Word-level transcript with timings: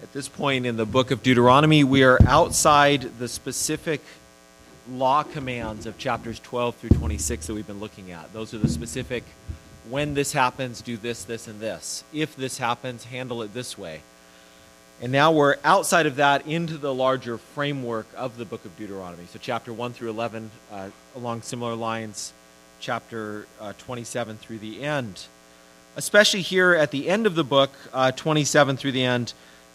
At 0.00 0.12
this 0.12 0.28
point 0.28 0.64
in 0.64 0.76
the 0.76 0.86
book 0.86 1.10
of 1.10 1.24
Deuteronomy, 1.24 1.82
we 1.82 2.04
are 2.04 2.20
outside 2.24 3.18
the 3.18 3.26
specific 3.26 4.00
law 4.88 5.24
commands 5.24 5.86
of 5.86 5.98
chapters 5.98 6.38
12 6.38 6.76
through 6.76 6.90
26 6.90 7.48
that 7.48 7.54
we've 7.54 7.66
been 7.66 7.80
looking 7.80 8.12
at. 8.12 8.32
Those 8.32 8.54
are 8.54 8.58
the 8.58 8.68
specific 8.68 9.24
when 9.90 10.14
this 10.14 10.32
happens, 10.32 10.82
do 10.82 10.96
this, 10.96 11.24
this, 11.24 11.48
and 11.48 11.58
this. 11.58 12.04
If 12.12 12.36
this 12.36 12.58
happens, 12.58 13.06
handle 13.06 13.42
it 13.42 13.52
this 13.54 13.76
way. 13.76 14.02
And 15.02 15.10
now 15.10 15.32
we're 15.32 15.56
outside 15.64 16.06
of 16.06 16.14
that 16.16 16.46
into 16.46 16.78
the 16.78 16.94
larger 16.94 17.36
framework 17.36 18.06
of 18.16 18.38
the 18.38 18.44
book 18.44 18.64
of 18.64 18.76
Deuteronomy. 18.76 19.24
So, 19.32 19.40
chapter 19.42 19.72
1 19.72 19.94
through 19.94 20.10
11, 20.10 20.52
uh, 20.70 20.90
along 21.16 21.42
similar 21.42 21.74
lines, 21.74 22.32
chapter 22.78 23.48
uh, 23.60 23.72
27 23.78 24.36
through 24.36 24.58
the 24.58 24.84
end. 24.84 25.24
Especially 25.96 26.42
here 26.42 26.74
at 26.74 26.92
the 26.92 27.08
end 27.08 27.26
of 27.26 27.34
the 27.34 27.44
book, 27.44 27.72
uh, 27.92 28.12
27 28.12 28.76
through 28.76 28.92
the 28.92 29.04
end 29.04 29.32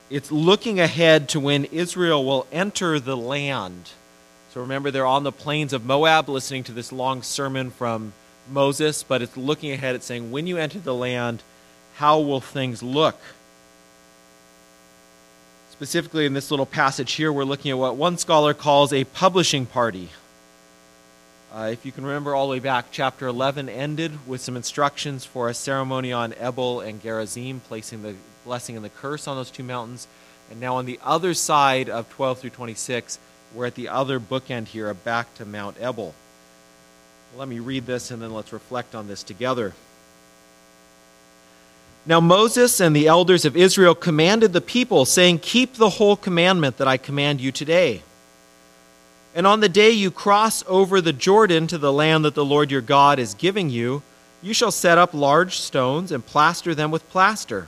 it's 0.09 0.31
looking 0.31 0.79
ahead 0.79 1.29
to 1.29 1.39
when 1.39 1.65
Israel 1.65 2.23
will 2.23 2.45
enter 2.51 2.99
the 2.99 3.17
land. 3.17 3.89
So 4.53 4.61
remember, 4.61 4.91
they're 4.91 5.05
on 5.05 5.23
the 5.23 5.31
plains 5.31 5.73
of 5.73 5.85
Moab 5.85 6.29
listening 6.29 6.63
to 6.65 6.71
this 6.71 6.91
long 6.91 7.23
sermon 7.23 7.71
from 7.71 8.13
Moses, 8.51 9.01
but 9.01 9.21
it's 9.21 9.35
looking 9.35 9.71
ahead 9.71 9.95
at 9.95 10.03
saying, 10.03 10.31
when 10.31 10.45
you 10.45 10.57
enter 10.57 10.79
the 10.79 10.93
land, 10.93 11.41
how 11.95 12.19
will 12.19 12.41
things 12.41 12.83
look? 12.83 13.19
Specifically, 15.71 16.25
in 16.25 16.33
this 16.33 16.51
little 16.51 16.65
passage 16.65 17.13
here, 17.13 17.33
we're 17.33 17.45
looking 17.45 17.71
at 17.71 17.77
what 17.77 17.95
one 17.95 18.17
scholar 18.17 18.53
calls 18.53 18.93
a 18.93 19.05
publishing 19.05 19.65
party. 19.65 20.09
Uh, 21.53 21.69
if 21.71 21.85
you 21.85 21.91
can 21.91 22.03
remember 22.03 22.33
all 22.33 22.47
the 22.47 22.51
way 22.51 22.59
back, 22.59 22.85
chapter 22.89 23.27
11 23.27 23.69
ended 23.69 24.25
with 24.25 24.41
some 24.41 24.57
instructions 24.57 25.23
for 25.23 25.49
a 25.49 25.53
ceremony 25.53 26.11
on 26.11 26.33
Ebal 26.39 26.81
and 26.81 26.99
Gerizim, 26.99 27.61
placing 27.67 28.01
the 28.01 28.15
blessing 28.43 28.75
and 28.75 28.83
the 28.83 28.89
curse 28.89 29.27
on 29.27 29.37
those 29.37 29.51
two 29.51 29.61
mountains. 29.61 30.07
And 30.49 30.59
now 30.59 30.77
on 30.77 30.87
the 30.87 30.99
other 31.03 31.35
side 31.35 31.89
of 31.89 32.09
12 32.09 32.39
through 32.39 32.49
26, 32.49 33.19
we're 33.53 33.67
at 33.67 33.75
the 33.75 33.87
other 33.87 34.19
bookend 34.19 34.69
here, 34.69 34.91
back 34.95 35.31
to 35.35 35.45
Mount 35.45 35.77
Ebal. 35.79 36.15
Let 37.37 37.47
me 37.47 37.59
read 37.59 37.85
this 37.85 38.09
and 38.09 38.19
then 38.19 38.33
let's 38.33 38.51
reflect 38.51 38.95
on 38.95 39.07
this 39.07 39.21
together. 39.21 39.73
Now 42.07 42.19
Moses 42.19 42.79
and 42.79 42.95
the 42.95 43.05
elders 43.05 43.45
of 43.45 43.55
Israel 43.55 43.93
commanded 43.93 44.53
the 44.53 44.61
people, 44.61 45.05
saying, 45.05 45.37
Keep 45.39 45.75
the 45.75 45.91
whole 45.91 46.15
commandment 46.15 46.77
that 46.77 46.87
I 46.87 46.97
command 46.97 47.41
you 47.41 47.51
today. 47.51 48.01
And 49.35 49.47
on 49.47 49.59
the 49.59 49.69
day 49.69 49.91
you 49.91 50.11
cross 50.11 50.63
over 50.67 51.01
the 51.01 51.13
Jordan 51.13 51.67
to 51.67 51.77
the 51.77 51.93
land 51.93 52.25
that 52.25 52.35
the 52.35 52.45
Lord 52.45 52.71
your 52.71 52.81
God 52.81 53.19
is 53.19 53.33
giving 53.33 53.69
you, 53.69 54.03
you 54.41 54.53
shall 54.53 54.71
set 54.71 54.97
up 54.97 55.13
large 55.13 55.57
stones 55.57 56.11
and 56.11 56.25
plaster 56.25 56.75
them 56.75 56.91
with 56.91 57.09
plaster 57.09 57.67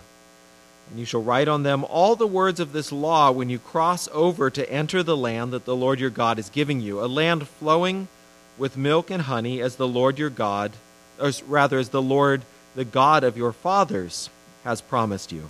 and 0.89 0.99
you 0.99 1.05
shall 1.05 1.23
write 1.23 1.47
on 1.47 1.63
them 1.63 1.83
all 1.85 2.15
the 2.15 2.27
words 2.27 2.59
of 2.59 2.71
this 2.71 2.91
law 2.91 3.31
when 3.31 3.49
you 3.49 3.59
cross 3.59 4.07
over 4.11 4.49
to 4.49 4.69
enter 4.71 5.01
the 5.01 5.17
land 5.17 5.51
that 5.51 5.65
the 5.65 5.75
Lord 5.75 5.99
your 5.99 6.09
God 6.09 6.37
is 6.37 6.49
giving 6.49 6.79
you, 6.79 7.03
a 7.03 7.07
land 7.07 7.47
flowing 7.47 8.07
with 8.57 8.77
milk 8.77 9.09
and 9.09 9.23
honey, 9.23 9.61
as 9.61 9.75
the 9.75 9.87
Lord 9.87 10.19
your 10.19 10.29
God, 10.29 10.71
or 11.19 11.31
rather, 11.47 11.79
as 11.79 11.89
the 11.89 12.01
Lord, 12.01 12.43
the 12.75 12.85
God 12.85 13.23
of 13.23 13.37
your 13.37 13.51
fathers, 13.51 14.29
has 14.63 14.79
promised 14.81 15.31
you. 15.31 15.49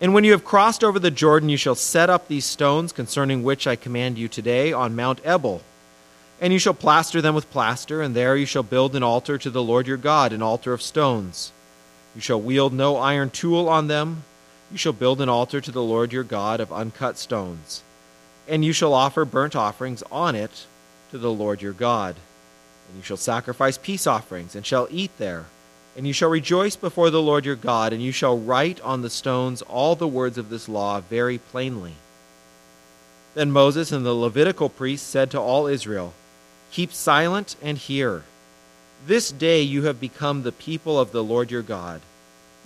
And 0.00 0.14
when 0.14 0.24
you 0.24 0.32
have 0.32 0.44
crossed 0.44 0.82
over 0.82 0.98
the 0.98 1.10
Jordan, 1.10 1.48
you 1.48 1.56
shall 1.56 1.74
set 1.74 2.08
up 2.08 2.26
these 2.26 2.46
stones 2.46 2.92
concerning 2.92 3.42
which 3.42 3.66
I 3.66 3.76
command 3.76 4.16
you 4.16 4.28
today 4.28 4.72
on 4.72 4.96
Mount 4.96 5.20
Ebal. 5.24 5.62
And 6.40 6.52
you 6.52 6.58
shall 6.58 6.74
plaster 6.74 7.20
them 7.20 7.34
with 7.34 7.50
plaster, 7.50 8.00
and 8.00 8.16
there 8.16 8.34
you 8.34 8.46
shall 8.46 8.62
build 8.62 8.96
an 8.96 9.02
altar 9.02 9.36
to 9.36 9.50
the 9.50 9.62
Lord 9.62 9.86
your 9.86 9.98
God, 9.98 10.32
an 10.32 10.40
altar 10.40 10.72
of 10.72 10.80
stones. 10.80 11.52
You 12.14 12.22
shall 12.22 12.40
wield 12.40 12.72
no 12.72 12.96
iron 12.96 13.28
tool 13.28 13.68
on 13.68 13.88
them 13.88 14.24
you 14.70 14.78
shall 14.78 14.92
build 14.92 15.20
an 15.20 15.28
altar 15.28 15.60
to 15.60 15.72
the 15.72 15.82
Lord 15.82 16.12
your 16.12 16.22
God 16.22 16.60
of 16.60 16.72
uncut 16.72 17.18
stones, 17.18 17.82
and 18.46 18.64
you 18.64 18.72
shall 18.72 18.94
offer 18.94 19.24
burnt 19.24 19.56
offerings 19.56 20.02
on 20.12 20.36
it 20.36 20.66
to 21.10 21.18
the 21.18 21.32
Lord 21.32 21.60
your 21.60 21.72
God. 21.72 22.14
And 22.88 22.96
you 22.96 23.02
shall 23.02 23.16
sacrifice 23.16 23.78
peace 23.78 24.06
offerings, 24.06 24.54
and 24.54 24.64
shall 24.64 24.86
eat 24.90 25.10
there. 25.18 25.46
And 25.96 26.06
you 26.06 26.12
shall 26.12 26.30
rejoice 26.30 26.76
before 26.76 27.10
the 27.10 27.22
Lord 27.22 27.44
your 27.44 27.56
God, 27.56 27.92
and 27.92 28.02
you 28.02 28.12
shall 28.12 28.38
write 28.38 28.80
on 28.82 29.02
the 29.02 29.10
stones 29.10 29.62
all 29.62 29.96
the 29.96 30.08
words 30.08 30.38
of 30.38 30.48
this 30.48 30.68
law 30.68 31.00
very 31.00 31.38
plainly. 31.38 31.94
Then 33.34 33.50
Moses 33.50 33.92
and 33.92 34.04
the 34.04 34.14
Levitical 34.14 34.68
priests 34.68 35.06
said 35.06 35.30
to 35.30 35.40
all 35.40 35.66
Israel, 35.66 36.12
Keep 36.72 36.92
silent 36.92 37.56
and 37.62 37.76
hear. 37.78 38.24
This 39.06 39.32
day 39.32 39.62
you 39.62 39.84
have 39.84 40.00
become 40.00 40.42
the 40.42 40.52
people 40.52 40.98
of 40.98 41.10
the 41.10 41.24
Lord 41.24 41.50
your 41.50 41.62
God. 41.62 42.00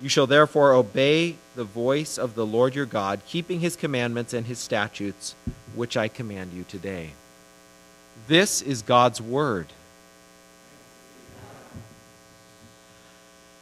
You 0.01 0.09
shall 0.09 0.27
therefore 0.27 0.73
obey 0.73 1.35
the 1.55 1.63
voice 1.63 2.17
of 2.17 2.35
the 2.35 2.45
Lord 2.45 2.75
your 2.75 2.85
God, 2.85 3.21
keeping 3.25 3.61
his 3.61 3.75
commandments 3.75 4.33
and 4.33 4.45
his 4.45 4.59
statutes, 4.59 5.35
which 5.73 5.95
I 5.95 6.07
command 6.09 6.51
you 6.53 6.63
today. 6.63 7.11
This 8.27 8.61
is 8.61 8.81
God's 8.81 9.21
word. 9.21 9.67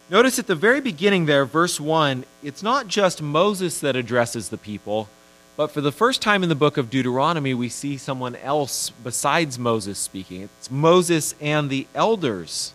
Notice 0.10 0.38
at 0.38 0.48
the 0.48 0.56
very 0.56 0.82
beginning 0.82 1.28
there, 1.28 1.46
verse 1.46 1.80
1, 1.80 2.26
it's 2.44 2.62
not 2.62 2.88
just 2.88 3.22
Moses 3.22 3.80
that 3.80 3.96
addresses 3.96 4.50
the 4.50 4.58
people, 4.58 5.08
but 5.56 5.72
for 5.72 5.80
the 5.80 5.94
first 5.94 6.22
time 6.22 6.44
in 6.44 6.50
the 6.50 6.56
book 6.56 6.78
of 6.78 6.90
Deuteronomy, 6.90 7.54
we 7.54 7.70
see 7.70 7.96
someone 7.98 8.36
else 8.36 8.90
besides 8.90 9.58
Moses 9.58 9.98
speaking. 9.98 10.42
It's 10.42 10.70
Moses 10.70 11.36
and 11.40 11.70
the 11.70 11.88
elders 11.96 12.74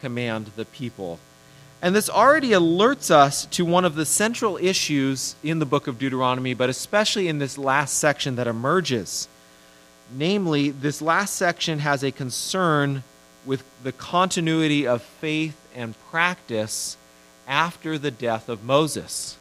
command 0.00 0.52
the 0.56 0.64
people. 0.64 1.18
And 1.82 1.94
this 1.94 2.08
already 2.08 2.50
alerts 2.50 3.10
us 3.10 3.44
to 3.46 3.64
one 3.66 3.84
of 3.84 3.94
the 3.94 4.06
central 4.06 4.56
issues 4.56 5.36
in 5.42 5.58
the 5.58 5.66
book 5.66 5.86
of 5.86 5.98
Deuteronomy, 5.98 6.54
but 6.54 6.70
especially 6.70 7.28
in 7.28 7.38
this 7.38 7.58
last 7.58 7.98
section 7.98 8.36
that 8.36 8.46
emerges. 8.46 9.28
Namely, 10.10 10.70
this 10.70 11.02
last 11.02 11.36
section 11.36 11.80
has 11.80 12.02
a 12.02 12.12
concern 12.12 13.02
with 13.46 13.64
the 13.82 13.92
continuity 13.92 14.86
of 14.86 15.02
faith 15.02 15.56
and 15.74 15.94
practice 16.10 16.96
after 17.46 17.96
the 17.96 18.10
death 18.10 18.48
of 18.48 18.64
Moses. 18.64 19.36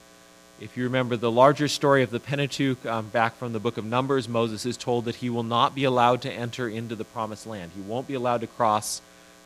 If 0.62 0.78
you 0.78 0.86
remember 0.86 1.18
the 1.18 1.32
larger 1.32 1.68
story 1.68 2.02
of 2.02 2.12
the 2.12 2.20
Pentateuch 2.20 2.86
um, 2.86 3.10
back 3.10 3.36
from 3.36 3.52
the 3.52 3.60
book 3.60 3.78
of 3.78 3.84
Numbers, 3.84 4.30
Moses 4.30 4.66
is 4.66 4.78
told 4.78 5.06
that 5.06 5.16
he 5.16 5.30
will 5.30 5.44
not 5.44 5.76
be 5.76 5.84
allowed 5.84 6.22
to 6.22 6.32
enter 6.32 6.70
into 6.70 6.96
the 6.96 7.04
promised 7.04 7.46
land. 7.46 7.72
He 7.76 7.82
won't 7.82 8.08
be 8.08 8.14
allowed 8.14 8.42
to 8.42 8.48
cross 8.48 9.02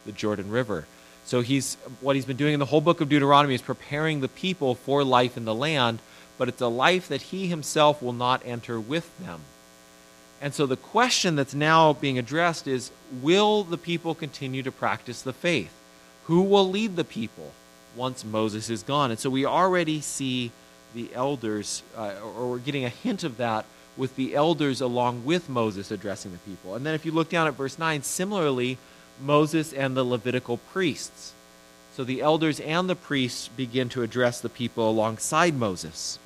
the 0.05 0.11
Jordan 0.11 0.51
River. 0.51 0.85
So 1.25 1.41
he's 1.41 1.75
what 2.01 2.15
he's 2.15 2.25
been 2.25 2.37
doing 2.37 2.53
in 2.53 2.59
the 2.59 2.65
whole 2.65 2.81
book 2.81 3.01
of 3.01 3.09
Deuteronomy 3.09 3.55
is 3.55 3.61
preparing 3.61 4.19
the 4.19 4.27
people 4.27 4.75
for 4.75 5.03
life 5.03 5.37
in 5.37 5.45
the 5.45 5.55
land, 5.55 5.99
but 6.37 6.47
it's 6.47 6.61
a 6.61 6.67
life 6.67 7.07
that 7.07 7.21
he 7.21 7.47
himself 7.47 8.01
will 8.01 8.13
not 8.13 8.41
enter 8.45 8.79
with 8.79 9.17
them. 9.19 9.41
And 10.41 10.53
so 10.53 10.65
the 10.65 10.77
question 10.77 11.35
that's 11.35 11.53
now 11.53 11.93
being 11.93 12.17
addressed 12.17 12.67
is 12.67 12.91
will 13.21 13.63
the 13.63 13.77
people 13.77 14.15
continue 14.15 14.63
to 14.63 14.71
practice 14.71 15.21
the 15.21 15.33
faith? 15.33 15.73
Who 16.25 16.43
will 16.43 16.69
lead 16.69 16.95
the 16.95 17.03
people 17.03 17.51
once 17.95 18.23
Moses 18.23 18.69
is 18.69 18.83
gone? 18.83 19.11
And 19.11 19.19
so 19.19 19.29
we 19.29 19.45
already 19.45 19.99
see 19.99 20.51
the 20.93 21.09
elders, 21.13 21.83
uh, 21.97 22.13
or 22.23 22.51
we're 22.51 22.59
getting 22.59 22.85
a 22.85 22.89
hint 22.89 23.23
of 23.23 23.37
that 23.37 23.65
with 23.97 24.15
the 24.15 24.33
elders 24.33 24.79
along 24.79 25.25
with 25.25 25.49
Moses 25.49 25.91
addressing 25.91 26.31
the 26.31 26.37
people. 26.39 26.75
And 26.75 26.85
then 26.85 26.95
if 26.95 27.05
you 27.05 27.11
look 27.11 27.29
down 27.29 27.47
at 27.47 27.55
verse 27.55 27.77
9, 27.77 28.01
similarly, 28.03 28.77
Moses 29.21 29.73
and 29.73 29.95
the 29.95 30.05
Levitical 30.05 30.57
priests. 30.71 31.33
So 31.95 32.05
the 32.05 32.21
elders 32.21 32.61
and 32.61 32.89
the 32.89 32.95
priests 32.95 33.49
begin 33.49 33.89
to 33.89 34.03
address 34.03 34.39
the 34.39 34.49
people 34.49 34.89
alongside 34.89 35.53
Moses. 35.55 36.17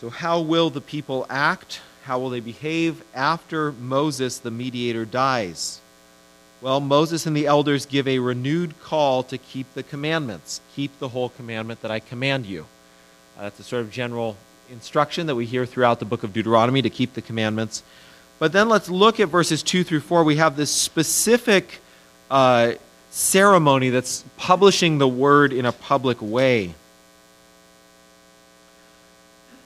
So, 0.00 0.10
how 0.10 0.40
will 0.40 0.68
the 0.68 0.82
people 0.82 1.26
act? 1.30 1.80
How 2.04 2.18
will 2.18 2.28
they 2.28 2.40
behave 2.40 3.02
after 3.14 3.72
Moses, 3.72 4.38
the 4.38 4.50
mediator, 4.50 5.06
dies? 5.06 5.80
Well, 6.60 6.80
Moses 6.80 7.26
and 7.26 7.36
the 7.36 7.46
elders 7.46 7.86
give 7.86 8.06
a 8.06 8.18
renewed 8.18 8.80
call 8.82 9.22
to 9.24 9.38
keep 9.38 9.72
the 9.74 9.82
commandments. 9.82 10.60
Keep 10.74 10.98
the 10.98 11.08
whole 11.08 11.30
commandment 11.30 11.80
that 11.82 11.90
I 11.90 12.00
command 12.00 12.44
you. 12.44 12.66
Uh, 13.38 13.42
that's 13.42 13.60
a 13.60 13.62
sort 13.62 13.82
of 13.82 13.90
general 13.90 14.36
instruction 14.70 15.26
that 15.28 15.34
we 15.34 15.46
hear 15.46 15.64
throughout 15.64 15.98
the 15.98 16.04
book 16.04 16.22
of 16.22 16.32
Deuteronomy 16.32 16.82
to 16.82 16.90
keep 16.90 17.14
the 17.14 17.22
commandments. 17.22 17.82
But 18.38 18.52
then 18.52 18.68
let's 18.68 18.90
look 18.90 19.18
at 19.18 19.28
verses 19.28 19.62
2 19.62 19.82
through 19.84 20.00
4. 20.00 20.24
We 20.24 20.36
have 20.36 20.56
this 20.56 20.70
specific 20.70 21.80
uh, 22.30 22.72
ceremony 23.10 23.88
that's 23.88 24.24
publishing 24.36 24.98
the 24.98 25.08
word 25.08 25.52
in 25.52 25.64
a 25.64 25.72
public 25.72 26.20
way. 26.20 26.74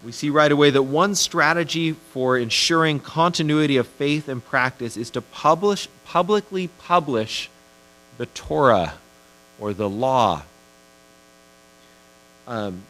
We 0.05 0.13
see 0.13 0.31
right 0.31 0.51
away 0.51 0.71
that 0.71 0.83
one 0.83 1.15
strategy 1.15 1.93
for 1.93 2.39
ensuring 2.39 3.01
continuity 3.01 3.77
of 3.77 3.87
faith 3.87 4.29
and 4.29 4.45
practice 4.45 4.97
is 4.97 5.11
to 5.11 5.21
publish, 5.21 5.89
publicly 6.07 6.69
publish 6.79 7.51
the 8.17 8.27
Torah 8.27 8.95
or 9.59 9.75
the 9.75 9.89
law. 9.89 10.43
Um, 12.47 12.83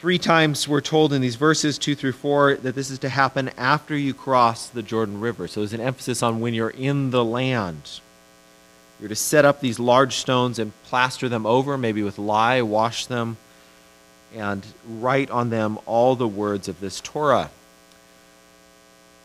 Three 0.00 0.18
times 0.18 0.66
we're 0.66 0.80
told 0.80 1.12
in 1.12 1.20
these 1.20 1.36
verses, 1.36 1.76
2 1.76 1.94
through 1.94 2.12
4, 2.12 2.54
that 2.62 2.74
this 2.74 2.88
is 2.88 3.00
to 3.00 3.10
happen 3.10 3.50
after 3.58 3.94
you 3.94 4.14
cross 4.14 4.66
the 4.66 4.82
Jordan 4.82 5.20
River. 5.20 5.46
So 5.46 5.60
there's 5.60 5.74
an 5.74 5.80
emphasis 5.82 6.22
on 6.22 6.40
when 6.40 6.54
you're 6.54 6.70
in 6.70 7.10
the 7.10 7.22
land. 7.22 8.00
You're 9.00 9.08
to 9.08 9.16
set 9.16 9.46
up 9.46 9.60
these 9.60 9.78
large 9.78 10.16
stones 10.16 10.58
and 10.58 10.72
plaster 10.84 11.28
them 11.28 11.46
over, 11.46 11.78
maybe 11.78 12.02
with 12.02 12.18
lye, 12.18 12.60
wash 12.60 13.06
them, 13.06 13.38
and 14.36 14.64
write 14.86 15.30
on 15.30 15.48
them 15.48 15.78
all 15.86 16.16
the 16.16 16.28
words 16.28 16.68
of 16.68 16.80
this 16.80 17.00
Torah. 17.00 17.50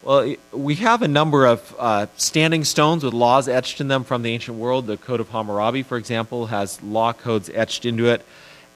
Well, 0.01 0.35
we 0.51 0.75
have 0.75 1.01
a 1.01 1.07
number 1.07 1.45
of 1.45 1.75
uh, 1.77 2.05
standing 2.15 2.63
stones 2.63 3.03
with 3.03 3.13
laws 3.13 3.47
etched 3.47 3.81
in 3.81 3.87
them 3.87 4.03
from 4.03 4.21
the 4.21 4.31
ancient 4.31 4.57
world. 4.57 4.85
The 4.85 4.97
Code 4.97 5.19
of 5.19 5.29
Hammurabi, 5.29 5.83
for 5.83 5.97
example, 5.97 6.45
has 6.45 6.81
law 6.81 7.11
codes 7.11 7.49
etched 7.53 7.85
into 7.85 8.07
it. 8.07 8.23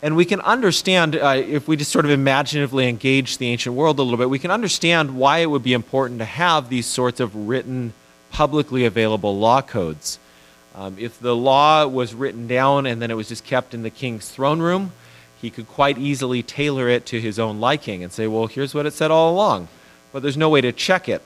And 0.01 0.15
we 0.15 0.25
can 0.25 0.41
understand, 0.41 1.15
uh, 1.15 1.35
if 1.45 1.67
we 1.67 1.77
just 1.77 1.91
sort 1.91 2.05
of 2.05 2.11
imaginatively 2.11 2.89
engage 2.89 3.37
the 3.37 3.47
ancient 3.47 3.75
world 3.75 3.99
a 3.99 4.01
little 4.01 4.17
bit, 4.17 4.29
we 4.29 4.39
can 4.39 4.49
understand 4.49 5.15
why 5.17 5.39
it 5.39 5.49
would 5.49 5.63
be 5.63 5.73
important 5.73 6.19
to 6.19 6.25
have 6.25 6.69
these 6.69 6.85
sorts 6.85 7.19
of 7.19 7.47
written, 7.47 7.93
publicly 8.31 8.85
available 8.85 9.37
law 9.37 9.61
codes. 9.61 10.17
Um, 10.79 10.95
if 10.97 11.19
the 11.19 11.35
law 11.35 11.85
was 11.87 12.13
written 12.13 12.47
down 12.47 12.85
and 12.85 13.01
then 13.01 13.11
it 13.11 13.15
was 13.15 13.27
just 13.27 13.43
kept 13.43 13.73
in 13.73 13.83
the 13.83 13.89
king's 13.89 14.29
throne 14.29 14.61
room, 14.61 14.93
he 15.41 15.49
could 15.49 15.67
quite 15.67 15.97
easily 15.97 16.41
tailor 16.41 16.87
it 16.87 17.05
to 17.07 17.19
his 17.19 17.37
own 17.37 17.59
liking 17.59 18.01
and 18.01 18.13
say, 18.13 18.27
well, 18.27 18.47
here's 18.47 18.73
what 18.73 18.85
it 18.85 18.93
said 18.93 19.11
all 19.11 19.33
along. 19.33 19.67
But 20.13 20.21
there's 20.21 20.37
no 20.37 20.47
way 20.47 20.61
to 20.61 20.71
check 20.71 21.09
it. 21.09 21.21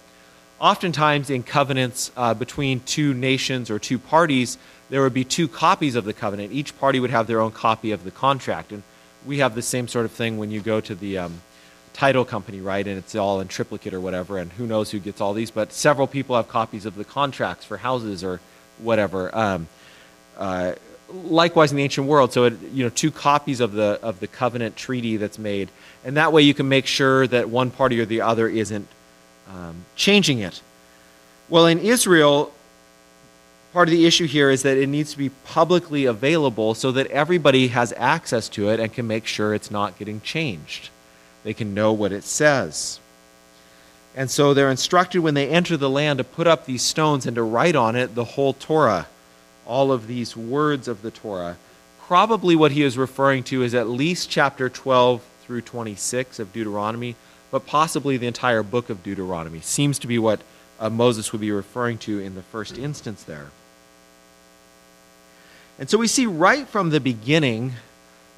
Oftentimes, 0.59 1.29
in 1.29 1.43
covenants 1.43 2.11
uh, 2.17 2.33
between 2.33 2.79
two 2.79 3.13
nations 3.13 3.69
or 3.69 3.77
two 3.77 3.99
parties, 3.99 4.57
there 4.89 5.03
would 5.03 5.13
be 5.13 5.23
two 5.23 5.47
copies 5.47 5.95
of 5.95 6.05
the 6.05 6.13
covenant. 6.13 6.51
Each 6.51 6.75
party 6.79 6.99
would 6.99 7.11
have 7.11 7.27
their 7.27 7.39
own 7.39 7.51
copy 7.51 7.91
of 7.91 8.03
the 8.03 8.11
contract. 8.11 8.71
And 8.71 8.81
we 9.23 9.37
have 9.37 9.53
the 9.53 9.61
same 9.61 9.87
sort 9.87 10.05
of 10.05 10.11
thing 10.11 10.39
when 10.39 10.49
you 10.49 10.61
go 10.61 10.81
to 10.81 10.95
the 10.95 11.19
um, 11.19 11.41
title 11.93 12.25
company, 12.25 12.59
right? 12.59 12.87
And 12.87 12.97
it's 12.97 13.13
all 13.13 13.39
in 13.39 13.49
triplicate 13.49 13.93
or 13.93 14.01
whatever, 14.01 14.39
and 14.39 14.51
who 14.53 14.65
knows 14.65 14.89
who 14.89 14.97
gets 14.97 15.21
all 15.21 15.33
these. 15.33 15.51
But 15.51 15.73
several 15.73 16.07
people 16.07 16.35
have 16.35 16.47
copies 16.47 16.87
of 16.87 16.95
the 16.95 17.05
contracts 17.05 17.65
for 17.65 17.77
houses 17.77 18.23
or 18.23 18.39
whatever. 18.79 19.35
Um, 19.35 19.67
uh, 20.37 20.73
likewise 21.09 21.71
in 21.71 21.77
the 21.77 21.83
ancient 21.83 22.07
world, 22.07 22.33
so 22.33 22.45
it, 22.45 22.53
you 22.73 22.83
know, 22.83 22.89
two 22.89 23.11
copies 23.11 23.59
of 23.59 23.73
the 23.73 23.99
of 24.01 24.19
the 24.19 24.27
covenant 24.27 24.75
treaty 24.75 25.17
that's 25.17 25.37
made, 25.37 25.69
and 26.03 26.17
that 26.17 26.33
way 26.33 26.41
you 26.41 26.53
can 26.53 26.67
make 26.67 26.85
sure 26.85 27.27
that 27.27 27.49
one 27.49 27.71
party 27.71 27.99
or 27.99 28.05
the 28.05 28.21
other 28.21 28.47
isn't 28.47 28.87
um, 29.49 29.85
changing 29.95 30.39
it. 30.39 30.61
Well, 31.49 31.67
in 31.67 31.79
Israel, 31.79 32.51
part 33.73 33.87
of 33.87 33.91
the 33.91 34.05
issue 34.05 34.25
here 34.25 34.49
is 34.49 34.63
that 34.63 34.77
it 34.77 34.87
needs 34.87 35.11
to 35.11 35.17
be 35.17 35.29
publicly 35.29 36.05
available 36.05 36.73
so 36.73 36.91
that 36.91 37.07
everybody 37.07 37.67
has 37.67 37.93
access 37.97 38.47
to 38.49 38.69
it 38.69 38.79
and 38.79 38.93
can 38.93 39.07
make 39.07 39.25
sure 39.25 39.53
it's 39.53 39.71
not 39.71 39.97
getting 39.99 40.21
changed. 40.21 40.89
They 41.43 41.53
can 41.53 41.73
know 41.73 41.91
what 41.91 42.11
it 42.11 42.23
says. 42.23 42.99
And 44.15 44.29
so 44.29 44.53
they're 44.53 44.69
instructed 44.69 45.21
when 45.21 45.33
they 45.33 45.49
enter 45.49 45.75
the 45.75 45.89
land 45.89 46.17
to 46.17 46.23
put 46.23 46.45
up 46.45 46.65
these 46.65 46.83
stones 46.83 47.25
and 47.25 47.35
to 47.35 47.43
write 47.43 47.75
on 47.75 47.95
it 47.95 48.13
the 48.13 48.23
whole 48.23 48.53
Torah, 48.53 49.07
all 49.65 49.91
of 49.91 50.07
these 50.07 50.37
words 50.37 50.87
of 50.87 51.01
the 51.01 51.11
Torah. 51.11 51.57
Probably 52.01 52.55
what 52.55 52.71
he 52.71 52.83
is 52.83 52.97
referring 52.97 53.43
to 53.45 53.63
is 53.63 53.73
at 53.73 53.87
least 53.87 54.29
chapter 54.29 54.69
12 54.69 55.21
through 55.43 55.61
26 55.61 56.39
of 56.39 56.53
Deuteronomy, 56.53 57.15
but 57.49 57.65
possibly 57.65 58.17
the 58.17 58.27
entire 58.27 58.61
book 58.61 58.89
of 58.89 59.01
Deuteronomy. 59.03 59.61
Seems 59.61 59.97
to 59.99 60.07
be 60.07 60.19
what 60.19 60.41
uh, 60.79 60.89
Moses 60.89 61.31
would 61.31 61.41
be 61.41 61.51
referring 61.51 61.97
to 61.99 62.19
in 62.19 62.35
the 62.35 62.43
first 62.43 62.77
instance 62.77 63.23
there. 63.23 63.47
And 65.79 65.89
so 65.89 65.97
we 65.97 66.07
see 66.07 66.27
right 66.27 66.67
from 66.67 66.91
the 66.91 66.99
beginning, 66.99 67.73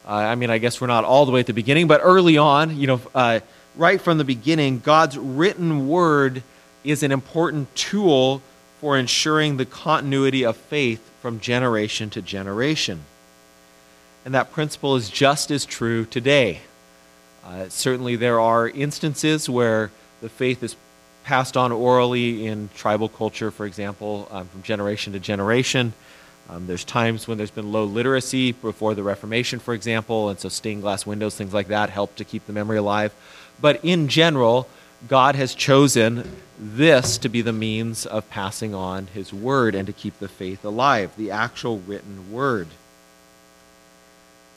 uh, 0.07 0.13
I 0.13 0.36
mean, 0.36 0.50
I 0.50 0.57
guess 0.57 0.80
we're 0.80 0.88
not 0.88 1.04
all 1.04 1.25
the 1.25 1.33
way 1.33 1.42
at 1.42 1.48
the 1.48 1.54
beginning, 1.54 1.88
but 1.88 2.00
early 2.04 2.38
on, 2.38 2.77
you 2.77 2.88
know, 2.88 3.01
uh, 3.13 3.42
right 3.77 4.01
from 4.01 4.18
the 4.18 4.24
beginning, 4.24 4.80
God's 4.80 5.18
written 5.18 5.88
word 5.88 6.44
is 6.83 7.04
an 7.04 7.12
important 7.12 7.74
tool 7.75 8.42
for 8.80 8.98
ensuring 8.98 9.57
the 9.57 9.66
continuity 9.66 10.44
of 10.44 10.56
faith 10.56 11.10
from 11.22 11.39
generation 11.39 12.10
to 12.12 12.22
generation. 12.22 13.01
And 14.24 14.33
that 14.33 14.51
principle 14.51 14.95
is 14.95 15.10
just 15.10 15.51
as 15.51 15.66
true 15.66 16.06
today. 16.06 16.62
Uh, 17.44 17.69
certainly, 17.69 18.16
there 18.16 18.39
are 18.39 18.68
instances 18.68 19.50
where 19.50 19.92
the 20.22 20.30
faith 20.30 20.63
is 20.63 20.75
passed 21.24 21.57
on 21.57 21.72
orally 21.72 22.45
in 22.45 22.69
tribal 22.75 23.10
culture, 23.10 23.51
for 23.51 23.66
example, 23.66 24.27
um, 24.31 24.48
from 24.48 24.63
generation 24.63 25.13
to 25.13 25.19
generation. 25.19 25.94
Um, 26.50 26.68
there's 26.68 26.83
times 26.83 27.27
when 27.27 27.38
there's 27.38 27.51
been 27.51 27.72
low 27.72 27.86
literacy 27.86 28.51
before 28.51 28.94
the 28.94 29.01
Reformation, 29.01 29.60
for 29.60 29.74
example, 29.74 30.30
and 30.30 30.39
so 30.39 30.50
stained 30.50 30.83
glass 30.83 31.06
windows, 31.06 31.36
things 31.36 31.54
like 31.54 31.69
that, 31.69 31.89
help 31.89 32.16
to 32.18 32.24
keep 32.24 32.45
the 32.45 32.54
memory 32.54 32.77
alive. 32.77 33.13
But 33.60 33.84
in 33.84 34.07
general, 34.07 34.68
God 35.07 35.36
has 35.36 35.54
chosen 35.54 36.30
this 36.57 37.18
to 37.19 37.30
be 37.30 37.42
the 37.42 37.54
means 37.54 38.06
of 38.06 38.30
passing 38.30 38.74
on 38.74 39.07
His 39.07 39.34
Word 39.34 39.75
and 39.75 39.86
to 39.88 39.94
keep 39.94 40.19
the 40.19 40.28
faith 40.28 40.63
alive, 40.63 41.12
the 41.18 41.31
actual 41.31 41.80
written 41.80 42.31
Word. 42.31 42.68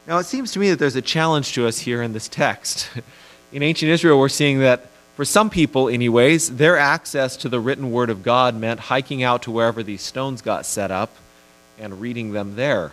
Now, 0.06 0.18
it 0.18 0.24
seems 0.24 0.52
to 0.52 0.58
me 0.58 0.70
that 0.70 0.78
there's 0.78 0.96
a 0.96 1.02
challenge 1.02 1.52
to 1.52 1.66
us 1.66 1.80
here 1.80 2.02
in 2.02 2.12
this 2.12 2.28
text. 2.28 2.88
In 3.52 3.62
ancient 3.62 3.90
Israel, 3.90 4.18
we're 4.18 4.28
seeing 4.28 4.60
that 4.60 4.86
for 5.16 5.24
some 5.24 5.48
people, 5.48 5.88
anyways, 5.88 6.56
their 6.56 6.78
access 6.78 7.36
to 7.38 7.48
the 7.48 7.58
written 7.58 7.90
Word 7.90 8.10
of 8.10 8.22
God 8.22 8.54
meant 8.54 8.78
hiking 8.78 9.22
out 9.22 9.42
to 9.42 9.50
wherever 9.50 9.82
these 9.82 10.02
stones 10.02 10.42
got 10.42 10.64
set 10.64 10.90
up 10.90 11.10
and 11.78 12.00
reading 12.00 12.32
them 12.32 12.56
there. 12.56 12.92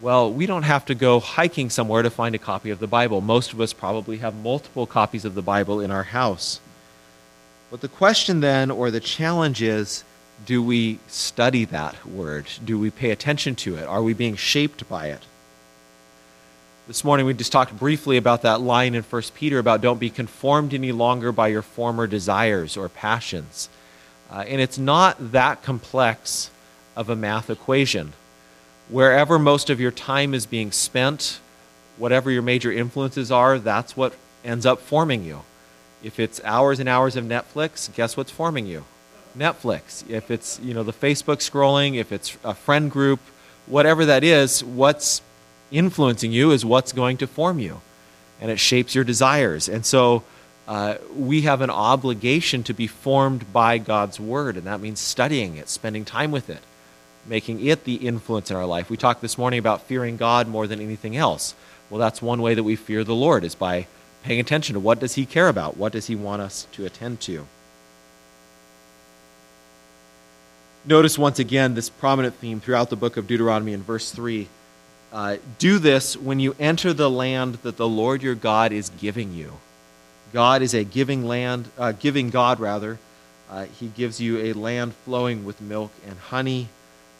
Well, 0.00 0.32
we 0.32 0.46
don't 0.46 0.62
have 0.62 0.86
to 0.86 0.94
go 0.94 1.20
hiking 1.20 1.68
somewhere 1.68 2.02
to 2.02 2.08
find 2.08 2.34
a 2.34 2.38
copy 2.38 2.70
of 2.70 2.78
the 2.78 2.86
Bible. 2.86 3.20
Most 3.20 3.52
of 3.52 3.60
us 3.60 3.74
probably 3.74 4.18
have 4.18 4.34
multiple 4.34 4.86
copies 4.86 5.26
of 5.26 5.34
the 5.34 5.42
Bible 5.42 5.78
in 5.78 5.90
our 5.90 6.04
house. 6.04 6.58
But 7.70 7.82
the 7.82 7.88
question 7.88 8.40
then, 8.40 8.70
or 8.70 8.90
the 8.90 9.00
challenge 9.00 9.60
is, 9.60 10.02
do 10.46 10.62
we 10.62 11.00
study 11.06 11.66
that 11.66 12.06
word? 12.06 12.46
Do 12.64 12.78
we 12.78 12.90
pay 12.90 13.10
attention 13.10 13.54
to 13.56 13.76
it? 13.76 13.86
Are 13.86 14.02
we 14.02 14.14
being 14.14 14.36
shaped 14.36 14.88
by 14.88 15.08
it? 15.08 15.22
This 16.88 17.04
morning 17.04 17.26
we 17.26 17.34
just 17.34 17.52
talked 17.52 17.78
briefly 17.78 18.16
about 18.16 18.40
that 18.40 18.62
line 18.62 18.94
in 18.94 19.02
1 19.02 19.22
Peter 19.34 19.58
about 19.58 19.82
don't 19.82 20.00
be 20.00 20.08
conformed 20.08 20.72
any 20.72 20.92
longer 20.92 21.30
by 21.30 21.48
your 21.48 21.62
former 21.62 22.06
desires 22.06 22.74
or 22.74 22.88
passions. 22.88 23.68
Uh, 24.30 24.44
and 24.48 24.62
it's 24.62 24.78
not 24.78 25.32
that 25.32 25.62
complex 25.62 26.50
of 26.96 27.10
a 27.10 27.16
math 27.16 27.50
equation. 27.50 28.14
Wherever 28.90 29.38
most 29.38 29.70
of 29.70 29.80
your 29.80 29.92
time 29.92 30.34
is 30.34 30.46
being 30.46 30.72
spent, 30.72 31.38
whatever 31.96 32.28
your 32.28 32.42
major 32.42 32.72
influences 32.72 33.30
are, 33.30 33.56
that's 33.60 33.96
what 33.96 34.14
ends 34.44 34.66
up 34.66 34.80
forming 34.80 35.22
you. 35.24 35.42
If 36.02 36.18
it's 36.18 36.40
hours 36.42 36.80
and 36.80 36.88
hours 36.88 37.14
of 37.14 37.24
Netflix, 37.24 37.94
guess 37.94 38.16
what's 38.16 38.32
forming 38.32 38.66
you? 38.66 38.84
Netflix. 39.38 40.08
If 40.10 40.28
it's, 40.28 40.58
you 40.58 40.74
know, 40.74 40.82
the 40.82 40.92
Facebook 40.92 41.36
scrolling, 41.36 41.96
if 41.98 42.10
it's 42.10 42.36
a 42.42 42.52
friend 42.52 42.90
group, 42.90 43.20
whatever 43.66 44.06
that 44.06 44.24
is, 44.24 44.64
what's 44.64 45.22
influencing 45.70 46.32
you 46.32 46.50
is 46.50 46.64
what's 46.64 46.92
going 46.92 47.16
to 47.18 47.28
form 47.28 47.60
you. 47.60 47.80
And 48.40 48.50
it 48.50 48.58
shapes 48.58 48.96
your 48.96 49.04
desires. 49.04 49.68
And 49.68 49.86
so 49.86 50.24
uh, 50.66 50.96
we 51.14 51.42
have 51.42 51.60
an 51.60 51.70
obligation 51.70 52.64
to 52.64 52.74
be 52.74 52.88
formed 52.88 53.52
by 53.52 53.78
God's 53.78 54.18
Word, 54.18 54.56
and 54.56 54.66
that 54.66 54.80
means 54.80 54.98
studying 54.98 55.58
it, 55.58 55.68
spending 55.68 56.04
time 56.04 56.32
with 56.32 56.50
it 56.50 56.62
making 57.26 57.64
it 57.66 57.84
the 57.84 57.94
influence 57.94 58.50
in 58.50 58.56
our 58.56 58.66
life. 58.66 58.90
We 58.90 58.96
talked 58.96 59.20
this 59.20 59.38
morning 59.38 59.58
about 59.58 59.82
fearing 59.82 60.16
God 60.16 60.48
more 60.48 60.66
than 60.66 60.80
anything 60.80 61.16
else. 61.16 61.54
Well, 61.88 61.98
that's 61.98 62.22
one 62.22 62.40
way 62.40 62.54
that 62.54 62.62
we 62.62 62.76
fear 62.76 63.04
the 63.04 63.14
Lord 63.14 63.44
is 63.44 63.54
by 63.54 63.86
paying 64.22 64.40
attention 64.40 64.74
to 64.74 64.80
what 64.80 65.00
does 65.00 65.14
he 65.14 65.26
care 65.26 65.48
about? 65.48 65.76
What 65.76 65.92
does 65.92 66.06
he 66.06 66.16
want 66.16 66.42
us 66.42 66.66
to 66.72 66.84
attend 66.86 67.20
to? 67.22 67.46
Notice 70.84 71.18
once 71.18 71.38
again 71.38 71.74
this 71.74 71.90
prominent 71.90 72.34
theme 72.36 72.60
throughout 72.60 72.88
the 72.88 72.96
book 72.96 73.16
of 73.16 73.26
Deuteronomy 73.26 73.72
in 73.72 73.82
verse 73.82 74.10
3. 74.12 74.48
Uh, 75.12 75.36
do 75.58 75.78
this 75.78 76.16
when 76.16 76.40
you 76.40 76.54
enter 76.58 76.92
the 76.92 77.10
land 77.10 77.56
that 77.62 77.76
the 77.76 77.88
Lord 77.88 78.22
your 78.22 78.34
God 78.34 78.72
is 78.72 78.90
giving 78.90 79.34
you. 79.34 79.54
God 80.32 80.62
is 80.62 80.72
a 80.72 80.84
giving 80.84 81.26
land, 81.26 81.68
uh, 81.76 81.92
giving 81.92 82.30
God 82.30 82.60
rather. 82.60 82.98
Uh, 83.50 83.64
he 83.64 83.88
gives 83.88 84.20
you 84.20 84.38
a 84.38 84.52
land 84.52 84.94
flowing 84.94 85.44
with 85.44 85.60
milk 85.60 85.90
and 86.06 86.16
honey 86.16 86.68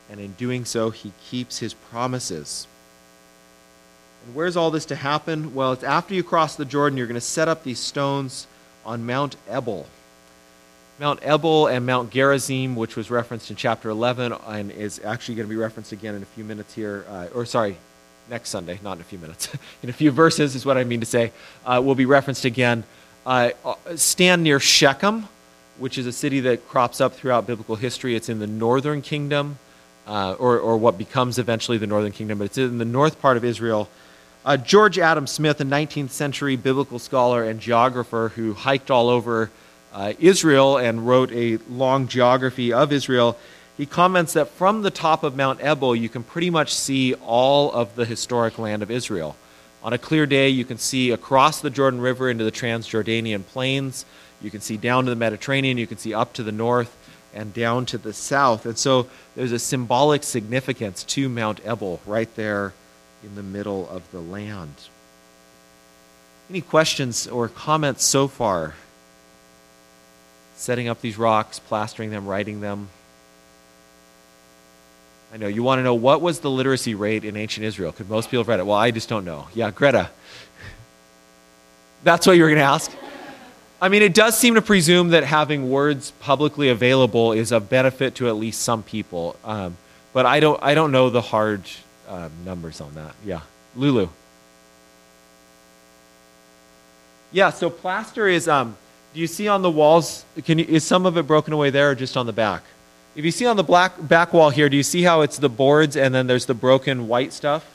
and 0.09 0.19
in 0.19 0.33
doing 0.33 0.65
so, 0.65 0.89
he 0.89 1.11
keeps 1.29 1.59
his 1.59 1.73
promises. 1.73 2.67
And 4.25 4.35
where's 4.35 4.55
all 4.55 4.71
this 4.71 4.85
to 4.85 4.95
happen? 4.95 5.53
Well, 5.53 5.71
it's 5.73 5.83
after 5.83 6.13
you 6.13 6.23
cross 6.23 6.55
the 6.55 6.65
Jordan, 6.65 6.97
you're 6.97 7.07
going 7.07 7.15
to 7.15 7.21
set 7.21 7.47
up 7.47 7.63
these 7.63 7.79
stones 7.79 8.47
on 8.85 9.05
Mount 9.05 9.35
Ebal. 9.49 9.87
Mount 10.99 11.19
Ebal 11.23 11.67
and 11.67 11.85
Mount 11.85 12.11
Gerizim, 12.11 12.75
which 12.75 12.95
was 12.95 13.09
referenced 13.09 13.49
in 13.49 13.55
chapter 13.55 13.89
11 13.89 14.33
and 14.47 14.71
is 14.71 15.01
actually 15.03 15.35
going 15.35 15.47
to 15.47 15.49
be 15.49 15.59
referenced 15.59 15.91
again 15.91 16.13
in 16.13 16.21
a 16.21 16.27
few 16.27 16.43
minutes 16.43 16.75
here, 16.75 17.05
uh, 17.09 17.27
or 17.33 17.45
sorry, 17.45 17.77
next 18.29 18.49
Sunday, 18.49 18.79
not 18.83 18.97
in 18.97 19.01
a 19.01 19.05
few 19.05 19.17
minutes. 19.17 19.49
in 19.83 19.89
a 19.89 19.93
few 19.93 20.11
verses 20.11 20.55
is 20.55 20.65
what 20.65 20.77
I 20.77 20.83
mean 20.83 20.99
to 20.99 21.05
say, 21.07 21.31
uh, 21.65 21.81
will 21.83 21.95
be 21.95 22.05
referenced 22.05 22.45
again. 22.45 22.83
Uh, 23.25 23.51
stand 23.95 24.43
near 24.43 24.59
Shechem, 24.59 25.27
which 25.79 25.97
is 25.97 26.05
a 26.05 26.11
city 26.11 26.39
that 26.41 26.67
crops 26.67 27.01
up 27.01 27.15
throughout 27.15 27.47
biblical 27.47 27.75
history. 27.75 28.15
It's 28.15 28.29
in 28.29 28.37
the 28.37 28.47
northern 28.47 29.01
kingdom 29.01 29.57
uh, 30.07 30.35
or, 30.39 30.59
or 30.59 30.77
what 30.77 30.97
becomes 30.97 31.37
eventually 31.37 31.77
the 31.77 31.87
northern 31.87 32.11
kingdom, 32.11 32.37
but 32.37 32.45
it's 32.45 32.57
in 32.57 32.77
the 32.77 32.85
north 32.85 33.21
part 33.21 33.37
of 33.37 33.45
Israel. 33.45 33.89
Uh, 34.43 34.57
George 34.57 34.97
Adam 34.97 35.27
Smith, 35.27 35.61
a 35.61 35.63
19th 35.63 36.09
century 36.09 36.55
biblical 36.55 36.97
scholar 36.97 37.43
and 37.43 37.59
geographer 37.59 38.31
who 38.35 38.53
hiked 38.53 38.89
all 38.89 39.09
over 39.09 39.51
uh, 39.93 40.13
Israel 40.19 40.77
and 40.77 41.07
wrote 41.07 41.31
a 41.31 41.57
long 41.69 42.07
geography 42.07 42.73
of 42.73 42.91
Israel, 42.91 43.37
he 43.77 43.85
comments 43.85 44.33
that 44.33 44.49
from 44.49 44.81
the 44.81 44.91
top 44.91 45.23
of 45.23 45.35
Mount 45.35 45.59
Ebal, 45.61 45.95
you 45.95 46.09
can 46.09 46.23
pretty 46.23 46.49
much 46.49 46.73
see 46.73 47.13
all 47.15 47.71
of 47.71 47.95
the 47.95 48.05
historic 48.05 48.57
land 48.57 48.83
of 48.83 48.91
Israel. 48.91 49.35
On 49.83 49.93
a 49.93 49.97
clear 49.97 50.25
day, 50.25 50.49
you 50.49 50.65
can 50.65 50.77
see 50.77 51.11
across 51.11 51.61
the 51.61 51.69
Jordan 51.69 52.01
River 52.01 52.29
into 52.29 52.43
the 52.43 52.51
Transjordanian 52.51 53.43
plains. 53.45 54.05
You 54.41 54.51
can 54.51 54.61
see 54.61 54.77
down 54.77 55.05
to 55.05 55.09
the 55.09 55.15
Mediterranean. 55.15 55.77
You 55.77 55.87
can 55.87 55.97
see 55.97 56.13
up 56.13 56.33
to 56.33 56.43
the 56.43 56.51
north 56.51 56.95
and 57.33 57.53
down 57.53 57.85
to 57.87 57.97
the 57.97 58.13
south. 58.13 58.65
And 58.65 58.77
so 58.77 59.07
there's 59.35 59.51
a 59.51 59.59
symbolic 59.59 60.23
significance 60.23 61.03
to 61.05 61.29
Mount 61.29 61.59
Ebal 61.65 61.99
right 62.05 62.33
there 62.35 62.73
in 63.23 63.35
the 63.35 63.43
middle 63.43 63.87
of 63.89 64.09
the 64.11 64.19
land. 64.19 64.73
Any 66.49 66.61
questions 66.61 67.27
or 67.27 67.47
comments 67.47 68.03
so 68.03 68.27
far? 68.27 68.75
Setting 70.55 70.87
up 70.87 71.01
these 71.01 71.17
rocks, 71.17 71.59
plastering 71.59 72.09
them, 72.09 72.27
writing 72.27 72.61
them. 72.61 72.89
I 75.33 75.37
know 75.37 75.47
you 75.47 75.63
want 75.63 75.79
to 75.79 75.83
know 75.83 75.93
what 75.93 76.21
was 76.21 76.41
the 76.41 76.51
literacy 76.51 76.93
rate 76.93 77.23
in 77.23 77.37
ancient 77.37 77.65
Israel? 77.65 77.93
Could 77.93 78.09
most 78.09 78.29
people 78.29 78.41
have 78.41 78.49
read 78.49 78.59
it? 78.59 78.65
Well, 78.65 78.77
I 78.77 78.91
just 78.91 79.07
don't 79.07 79.23
know. 79.23 79.47
Yeah, 79.53 79.71
Greta. 79.71 80.09
That's 82.03 82.27
what 82.27 82.35
you 82.35 82.43
were 82.43 82.49
going 82.49 82.59
to 82.59 82.65
ask? 82.65 82.91
I 83.83 83.89
mean, 83.89 84.03
it 84.03 84.13
does 84.13 84.37
seem 84.37 84.53
to 84.55 84.61
presume 84.61 85.09
that 85.09 85.23
having 85.23 85.71
words 85.71 86.11
publicly 86.19 86.69
available 86.69 87.31
is 87.31 87.51
a 87.51 87.59
benefit 87.59 88.13
to 88.15 88.27
at 88.27 88.35
least 88.35 88.61
some 88.61 88.83
people. 88.83 89.35
Um, 89.43 89.75
but 90.13 90.27
I 90.27 90.39
don't, 90.39 90.61
I 90.61 90.75
don't 90.75 90.91
know 90.91 91.09
the 91.09 91.21
hard 91.21 91.63
um, 92.07 92.31
numbers 92.45 92.79
on 92.79 92.93
that. 92.93 93.15
Yeah. 93.25 93.41
Lulu. 93.75 94.09
Yeah, 97.31 97.49
so 97.49 97.71
plaster 97.71 98.27
is, 98.27 98.47
um, 98.47 98.77
do 99.15 99.19
you 99.19 99.27
see 99.27 99.47
on 99.47 99.63
the 99.63 99.71
walls, 99.71 100.25
can 100.45 100.59
you, 100.59 100.65
is 100.65 100.83
some 100.83 101.07
of 101.07 101.17
it 101.17 101.25
broken 101.25 101.51
away 101.51 101.71
there 101.71 101.91
or 101.91 101.95
just 101.95 102.15
on 102.17 102.27
the 102.27 102.33
back? 102.33 102.61
If 103.15 103.25
you 103.25 103.31
see 103.31 103.47
on 103.47 103.55
the 103.55 103.63
black 103.63 103.93
back 104.07 104.31
wall 104.31 104.51
here, 104.51 104.69
do 104.69 104.77
you 104.77 104.83
see 104.83 105.01
how 105.01 105.21
it's 105.21 105.37
the 105.37 105.49
boards 105.49 105.97
and 105.97 106.13
then 106.13 106.27
there's 106.27 106.45
the 106.45 106.53
broken 106.53 107.07
white 107.07 107.33
stuff 107.33 107.65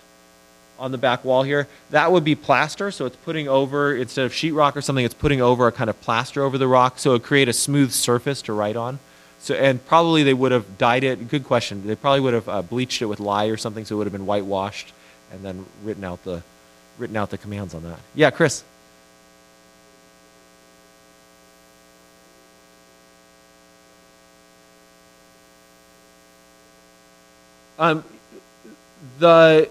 on 0.78 0.92
the 0.92 0.98
back 0.98 1.24
wall 1.24 1.42
here? 1.42 1.68
That 1.90 2.12
would 2.12 2.24
be 2.24 2.34
plaster, 2.34 2.90
so 2.90 3.06
it's 3.06 3.16
putting 3.16 3.48
over, 3.48 3.94
instead 3.94 4.24
of 4.24 4.32
sheetrock 4.32 4.76
or 4.76 4.82
something, 4.82 5.04
it's 5.04 5.14
putting 5.14 5.40
over 5.40 5.66
a 5.66 5.72
kind 5.72 5.90
of 5.90 6.00
plaster 6.00 6.42
over 6.42 6.58
the 6.58 6.68
rock, 6.68 6.98
so 6.98 7.10
it 7.10 7.12
would 7.14 7.22
create 7.22 7.48
a 7.48 7.52
smooth 7.52 7.92
surface 7.92 8.42
to 8.42 8.52
write 8.52 8.76
on. 8.76 8.98
So, 9.40 9.54
and 9.54 9.84
probably 9.86 10.22
they 10.22 10.34
would 10.34 10.52
have 10.52 10.78
dyed 10.78 11.04
it, 11.04 11.28
good 11.28 11.44
question, 11.44 11.86
they 11.86 11.94
probably 11.94 12.20
would 12.20 12.34
have 12.34 12.48
uh, 12.48 12.62
bleached 12.62 13.02
it 13.02 13.06
with 13.06 13.20
lye 13.20 13.46
or 13.46 13.56
something, 13.56 13.84
so 13.84 13.94
it 13.94 13.98
would 13.98 14.06
have 14.06 14.12
been 14.12 14.26
whitewashed 14.26 14.92
and 15.32 15.44
then 15.44 15.66
written 15.84 16.04
out 16.04 16.24
the, 16.24 16.42
written 16.98 17.16
out 17.16 17.30
the 17.30 17.38
commands 17.38 17.74
on 17.74 17.82
that. 17.84 17.98
Yeah, 18.14 18.30
Chris? 18.30 18.64
Um, 27.78 28.04
the 29.18 29.68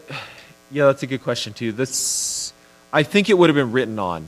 yeah, 0.75 0.87
that's 0.87 1.03
a 1.03 1.07
good 1.07 1.23
question 1.23 1.53
too. 1.53 1.71
This 1.71 2.51
I 2.91 3.03
think 3.03 3.29
it 3.29 3.37
would 3.37 3.49
have 3.49 3.55
been 3.55 3.71
written 3.71 3.97
on. 3.97 4.27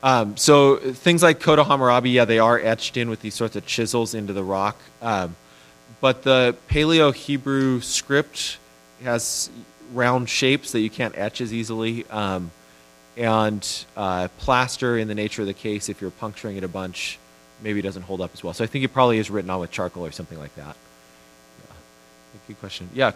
Um, 0.00 0.36
so 0.36 0.76
things 0.76 1.24
like 1.24 1.40
Code 1.40 1.58
of 1.58 1.66
Hammurabi, 1.66 2.10
yeah, 2.10 2.24
they 2.24 2.38
are 2.38 2.56
etched 2.56 2.96
in 2.96 3.10
with 3.10 3.20
these 3.20 3.34
sorts 3.34 3.56
of 3.56 3.66
chisels 3.66 4.14
into 4.14 4.32
the 4.32 4.44
rock. 4.44 4.76
Um, 5.02 5.34
but 6.00 6.22
the 6.22 6.54
Paleo 6.68 7.12
Hebrew 7.12 7.80
script 7.80 8.58
has 9.02 9.50
round 9.92 10.28
shapes 10.28 10.70
that 10.70 10.80
you 10.80 10.88
can't 10.88 11.18
etch 11.18 11.40
as 11.40 11.52
easily. 11.52 12.06
Um, 12.10 12.52
and 13.16 13.84
uh, 13.96 14.28
plaster, 14.38 14.96
in 14.96 15.08
the 15.08 15.16
nature 15.16 15.42
of 15.42 15.48
the 15.48 15.54
case, 15.54 15.88
if 15.88 16.00
you're 16.00 16.12
puncturing 16.12 16.56
it 16.56 16.62
a 16.62 16.68
bunch, 16.68 17.18
maybe 17.60 17.80
it 17.80 17.82
doesn't 17.82 18.02
hold 18.02 18.20
up 18.20 18.30
as 18.34 18.44
well. 18.44 18.54
So 18.54 18.62
I 18.62 18.68
think 18.68 18.84
it 18.84 18.92
probably 18.92 19.18
is 19.18 19.30
written 19.30 19.50
on 19.50 19.58
with 19.58 19.72
charcoal 19.72 20.06
or 20.06 20.12
something 20.12 20.38
like 20.38 20.54
that. 20.54 20.76
Yeah. 21.64 21.74
Good 22.46 22.60
question. 22.60 22.88
Yeah. 22.94 23.12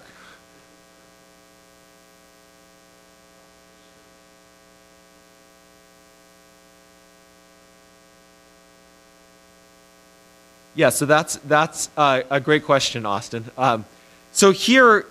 Yeah, 10.74 10.88
so 10.88 11.04
that's 11.04 11.36
that's 11.36 11.90
uh, 11.98 12.22
a 12.30 12.40
great 12.40 12.64
question, 12.64 13.04
Austin. 13.04 13.44
Um, 13.58 13.84
so 14.32 14.52
here, 14.52 15.04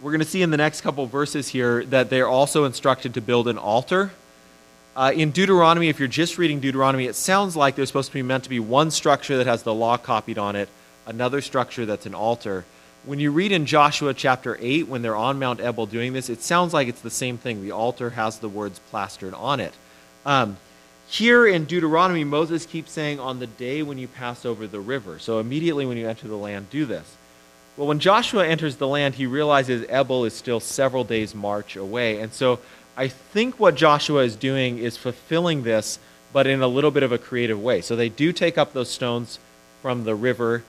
we're 0.00 0.10
going 0.10 0.20
to 0.20 0.26
see 0.26 0.40
in 0.40 0.50
the 0.50 0.56
next 0.56 0.80
couple 0.80 1.04
verses 1.06 1.48
here 1.48 1.84
that 1.86 2.08
they're 2.08 2.28
also 2.28 2.64
instructed 2.64 3.12
to 3.14 3.20
build 3.20 3.46
an 3.46 3.58
altar. 3.58 4.10
Uh, 4.96 5.12
in 5.14 5.30
Deuteronomy, 5.30 5.90
if 5.90 5.98
you're 5.98 6.08
just 6.08 6.38
reading 6.38 6.60
Deuteronomy, 6.60 7.04
it 7.04 7.14
sounds 7.14 7.54
like 7.54 7.76
there's 7.76 7.88
supposed 7.88 8.08
to 8.08 8.14
be 8.14 8.22
meant 8.22 8.44
to 8.44 8.50
be 8.50 8.58
one 8.58 8.90
structure 8.90 9.36
that 9.36 9.46
has 9.46 9.62
the 9.62 9.74
law 9.74 9.98
copied 9.98 10.38
on 10.38 10.56
it, 10.56 10.70
another 11.06 11.42
structure 11.42 11.84
that's 11.84 12.06
an 12.06 12.14
altar. 12.14 12.64
When 13.04 13.20
you 13.20 13.30
read 13.30 13.52
in 13.52 13.66
Joshua 13.66 14.14
chapter 14.14 14.56
8, 14.58 14.88
when 14.88 15.02
they're 15.02 15.14
on 15.14 15.38
Mount 15.38 15.60
Ebal 15.60 15.84
doing 15.84 16.14
this, 16.14 16.30
it 16.30 16.40
sounds 16.40 16.72
like 16.72 16.88
it's 16.88 17.02
the 17.02 17.10
same 17.10 17.36
thing. 17.36 17.60
The 17.60 17.72
altar 17.72 18.10
has 18.10 18.38
the 18.38 18.48
words 18.48 18.80
plastered 18.90 19.34
on 19.34 19.60
it. 19.60 19.74
Um, 20.24 20.56
here 21.08 21.46
in 21.46 21.64
Deuteronomy, 21.64 22.24
Moses 22.24 22.66
keeps 22.66 22.90
saying, 22.90 23.20
on 23.20 23.38
the 23.38 23.46
day 23.46 23.82
when 23.82 23.98
you 23.98 24.08
pass 24.08 24.44
over 24.44 24.66
the 24.66 24.80
river. 24.80 25.18
So 25.18 25.38
immediately 25.38 25.86
when 25.86 25.96
you 25.96 26.08
enter 26.08 26.26
the 26.28 26.36
land, 26.36 26.70
do 26.70 26.84
this. 26.84 27.16
Well, 27.76 27.86
when 27.86 27.98
Joshua 27.98 28.46
enters 28.46 28.76
the 28.76 28.88
land, 28.88 29.14
he 29.14 29.26
realizes 29.26 29.86
Ebal 29.88 30.24
is 30.24 30.34
still 30.34 30.60
several 30.60 31.04
days' 31.04 31.34
march 31.34 31.76
away. 31.76 32.20
And 32.20 32.32
so 32.32 32.58
I 32.96 33.08
think 33.08 33.60
what 33.60 33.74
Joshua 33.74 34.24
is 34.24 34.34
doing 34.34 34.78
is 34.78 34.96
fulfilling 34.96 35.62
this, 35.62 35.98
but 36.32 36.46
in 36.46 36.62
a 36.62 36.66
little 36.66 36.90
bit 36.90 37.02
of 37.02 37.12
a 37.12 37.18
creative 37.18 37.62
way. 37.62 37.82
So 37.82 37.94
they 37.94 38.08
do 38.08 38.32
take 38.32 38.56
up 38.56 38.72
those 38.72 38.90
stones 38.90 39.38
from 39.82 40.04
the 40.04 40.14
river, 40.14 40.64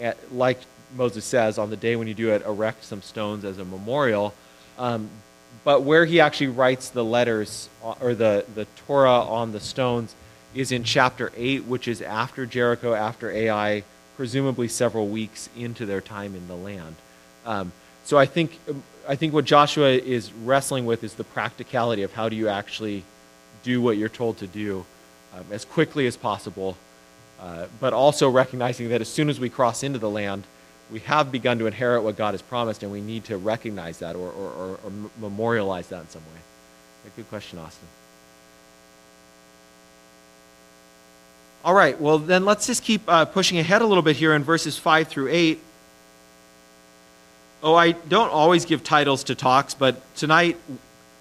at, 0.00 0.16
like 0.32 0.60
Moses 0.96 1.24
says, 1.24 1.58
on 1.58 1.68
the 1.70 1.76
day 1.76 1.96
when 1.96 2.06
you 2.06 2.14
do 2.14 2.30
it, 2.30 2.46
erect 2.46 2.84
some 2.84 3.02
stones 3.02 3.44
as 3.44 3.58
a 3.58 3.64
memorial. 3.64 4.32
Um, 4.78 5.10
but 5.64 5.82
where 5.82 6.04
he 6.04 6.20
actually 6.20 6.48
writes 6.48 6.88
the 6.88 7.04
letters 7.04 7.68
uh, 7.84 7.94
or 8.00 8.14
the, 8.14 8.44
the 8.54 8.66
Torah 8.86 9.20
on 9.20 9.52
the 9.52 9.60
stones 9.60 10.14
is 10.54 10.72
in 10.72 10.84
chapter 10.84 11.32
8, 11.36 11.64
which 11.64 11.88
is 11.88 12.02
after 12.02 12.46
Jericho, 12.46 12.94
after 12.94 13.30
Ai, 13.30 13.84
presumably 14.16 14.68
several 14.68 15.08
weeks 15.08 15.48
into 15.56 15.86
their 15.86 16.00
time 16.00 16.34
in 16.34 16.46
the 16.48 16.56
land. 16.56 16.96
Um, 17.46 17.72
so 18.04 18.18
I 18.18 18.26
think, 18.26 18.58
I 19.08 19.16
think 19.16 19.32
what 19.32 19.44
Joshua 19.44 19.90
is 19.90 20.32
wrestling 20.32 20.84
with 20.86 21.04
is 21.04 21.14
the 21.14 21.24
practicality 21.24 22.02
of 22.02 22.12
how 22.12 22.28
do 22.28 22.36
you 22.36 22.48
actually 22.48 23.04
do 23.62 23.80
what 23.80 23.96
you're 23.96 24.08
told 24.08 24.38
to 24.38 24.46
do 24.46 24.84
um, 25.34 25.44
as 25.50 25.64
quickly 25.64 26.06
as 26.06 26.16
possible, 26.16 26.76
uh, 27.40 27.66
but 27.80 27.92
also 27.92 28.28
recognizing 28.28 28.88
that 28.90 29.00
as 29.00 29.08
soon 29.08 29.30
as 29.30 29.40
we 29.40 29.48
cross 29.48 29.82
into 29.82 29.98
the 29.98 30.10
land, 30.10 30.44
we 30.92 31.00
have 31.00 31.32
begun 31.32 31.58
to 31.58 31.66
inherit 31.66 32.02
what 32.02 32.16
God 32.16 32.34
has 32.34 32.42
promised, 32.42 32.82
and 32.82 32.92
we 32.92 33.00
need 33.00 33.24
to 33.24 33.38
recognize 33.38 34.00
that 34.00 34.14
or, 34.14 34.30
or, 34.30 34.50
or, 34.50 34.78
or 34.84 34.92
memorialize 35.18 35.88
that 35.88 36.02
in 36.02 36.08
some 36.08 36.22
way. 36.22 37.10
good 37.16 37.28
question, 37.30 37.58
Austin. 37.58 37.88
All 41.64 41.72
right, 41.72 41.98
well, 41.98 42.18
then 42.18 42.44
let's 42.44 42.66
just 42.66 42.82
keep 42.82 43.02
uh, 43.08 43.24
pushing 43.24 43.58
ahead 43.58 43.80
a 43.80 43.86
little 43.86 44.02
bit 44.02 44.16
here 44.16 44.34
in 44.34 44.42
verses 44.42 44.76
5 44.76 45.08
through 45.08 45.28
8. 45.30 45.60
Oh, 47.62 47.74
I 47.74 47.92
don't 47.92 48.30
always 48.30 48.66
give 48.66 48.84
titles 48.84 49.24
to 49.24 49.34
talks, 49.34 49.72
but 49.72 50.02
tonight, 50.16 50.58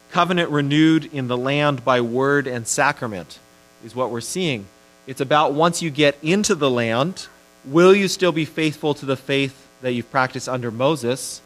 covenant 0.09 0.49
renewed 0.49 1.13
in 1.13 1.27
the 1.29 1.37
land 1.37 1.85
by 1.85 2.01
word 2.01 2.45
and 2.45 2.67
sacrament 2.67 3.39
is 3.85 3.95
what 3.95 4.09
we're 4.09 4.19
seeing. 4.19 4.65
It's 5.07 5.21
about 5.21 5.53
once 5.53 5.81
you 5.81 5.91
get 5.91 6.17
into 6.21 6.55
the 6.55 6.69
land, 6.69 7.27
will 7.63 7.95
you 7.95 8.07
still 8.07 8.31
be 8.31 8.45
faithful 8.45 8.93
to 8.95 9.05
the 9.05 9.15
faith 9.15 9.60
that 9.81 9.93
you've 9.93 10.11
practiced 10.11 10.47
under 10.47 10.71
Moses? 10.71 11.41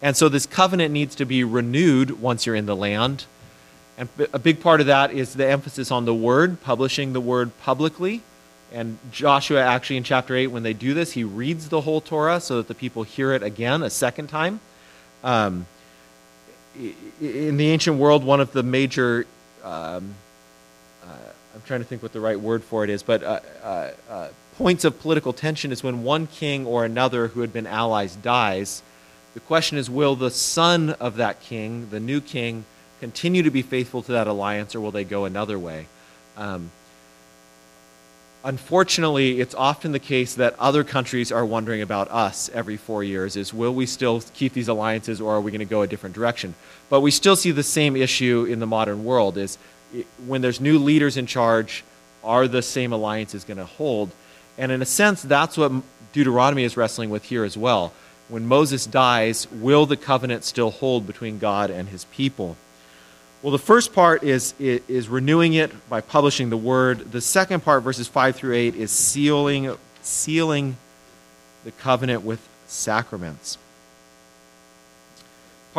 And 0.00 0.16
so 0.16 0.28
this 0.28 0.46
covenant 0.46 0.92
needs 0.92 1.14
to 1.16 1.24
be 1.24 1.42
renewed 1.44 2.20
once 2.20 2.46
you're 2.46 2.54
in 2.54 2.66
the 2.66 2.76
land. 2.76 3.24
And 3.96 4.08
a 4.32 4.38
big 4.38 4.60
part 4.60 4.80
of 4.80 4.86
that 4.86 5.12
is 5.12 5.34
the 5.34 5.48
emphasis 5.48 5.90
on 5.90 6.04
the 6.04 6.14
word, 6.14 6.60
publishing 6.62 7.12
the 7.12 7.20
word 7.20 7.50
publicly. 7.58 8.22
And 8.72 8.98
Joshua, 9.10 9.62
actually, 9.62 9.96
in 9.96 10.04
chapter 10.04 10.36
8, 10.36 10.48
when 10.48 10.62
they 10.62 10.72
do 10.72 10.94
this, 10.94 11.12
he 11.12 11.24
reads 11.24 11.68
the 11.68 11.80
whole 11.80 12.00
Torah 12.00 12.40
so 12.40 12.58
that 12.58 12.68
the 12.68 12.74
people 12.74 13.02
hear 13.02 13.32
it 13.32 13.42
again 13.42 13.82
a 13.82 13.90
second 13.90 14.28
time. 14.28 14.60
Um, 15.24 15.66
in 17.20 17.56
the 17.56 17.70
ancient 17.70 17.98
world, 17.98 18.22
one 18.22 18.40
of 18.40 18.52
the 18.52 18.62
major, 18.62 19.26
um, 19.64 20.14
I'm 21.58 21.64
trying 21.64 21.80
to 21.80 21.86
think 21.86 22.04
what 22.04 22.12
the 22.12 22.20
right 22.20 22.38
word 22.38 22.62
for 22.62 22.84
it 22.84 22.90
is, 22.90 23.02
but 23.02 23.24
uh, 23.24 23.40
uh, 23.64 23.90
uh 24.08 24.28
points 24.56 24.84
of 24.84 25.00
political 25.00 25.32
tension 25.32 25.72
is 25.72 25.82
when 25.82 26.04
one 26.04 26.28
king 26.28 26.64
or 26.64 26.84
another 26.84 27.26
who 27.26 27.40
had 27.40 27.52
been 27.52 27.66
allies 27.66 28.14
dies. 28.14 28.80
The 29.34 29.40
question 29.40 29.76
is 29.76 29.90
will 29.90 30.14
the 30.14 30.30
son 30.30 30.90
of 31.00 31.16
that 31.16 31.40
king, 31.40 31.90
the 31.90 31.98
new 31.98 32.20
king, 32.20 32.64
continue 33.00 33.42
to 33.42 33.50
be 33.50 33.62
faithful 33.62 34.02
to 34.04 34.12
that 34.12 34.28
alliance 34.28 34.76
or 34.76 34.80
will 34.80 34.92
they 34.92 35.02
go 35.02 35.24
another 35.24 35.58
way? 35.58 35.88
Um, 36.36 36.70
unfortunately, 38.44 39.40
it's 39.40 39.56
often 39.56 39.90
the 39.90 39.98
case 39.98 40.36
that 40.36 40.56
other 40.60 40.84
countries 40.84 41.32
are 41.32 41.44
wondering 41.44 41.82
about 41.82 42.08
us 42.12 42.48
every 42.54 42.76
four 42.76 43.02
years 43.02 43.34
is 43.34 43.52
will 43.52 43.74
we 43.74 43.84
still 43.84 44.20
keep 44.32 44.52
these 44.52 44.68
alliances 44.68 45.20
or 45.20 45.34
are 45.34 45.40
we 45.40 45.50
going 45.50 45.58
to 45.58 45.64
go 45.64 45.82
a 45.82 45.88
different 45.88 46.14
direction? 46.14 46.54
But 46.88 47.00
we 47.00 47.10
still 47.10 47.34
see 47.34 47.50
the 47.50 47.64
same 47.64 47.96
issue 47.96 48.46
in 48.48 48.60
the 48.60 48.66
modern 48.66 49.04
world 49.04 49.36
is 49.36 49.58
when 50.26 50.42
there's 50.42 50.60
new 50.60 50.78
leaders 50.78 51.16
in 51.16 51.26
charge, 51.26 51.84
are 52.24 52.48
the 52.48 52.62
same 52.62 52.92
alliances 52.92 53.44
going 53.44 53.58
to 53.58 53.64
hold? 53.64 54.10
And 54.56 54.72
in 54.72 54.82
a 54.82 54.86
sense, 54.86 55.22
that's 55.22 55.56
what 55.56 55.72
Deuteronomy 56.12 56.64
is 56.64 56.76
wrestling 56.76 57.10
with 57.10 57.24
here 57.24 57.44
as 57.44 57.56
well. 57.56 57.92
When 58.28 58.46
Moses 58.46 58.86
dies, 58.86 59.50
will 59.50 59.86
the 59.86 59.96
covenant 59.96 60.44
still 60.44 60.70
hold 60.70 61.06
between 61.06 61.38
God 61.38 61.70
and 61.70 61.88
his 61.88 62.04
people? 62.06 62.56
Well, 63.40 63.52
the 63.52 63.58
first 63.58 63.94
part 63.94 64.24
is, 64.24 64.52
is 64.58 65.08
renewing 65.08 65.54
it 65.54 65.88
by 65.88 66.00
publishing 66.00 66.50
the 66.50 66.56
word. 66.56 67.12
The 67.12 67.20
second 67.20 67.62
part, 67.62 67.84
verses 67.84 68.08
5 68.08 68.34
through 68.34 68.54
8, 68.54 68.74
is 68.74 68.90
sealing, 68.90 69.76
sealing 70.02 70.76
the 71.64 71.70
covenant 71.70 72.22
with 72.22 72.46
sacraments. 72.66 73.56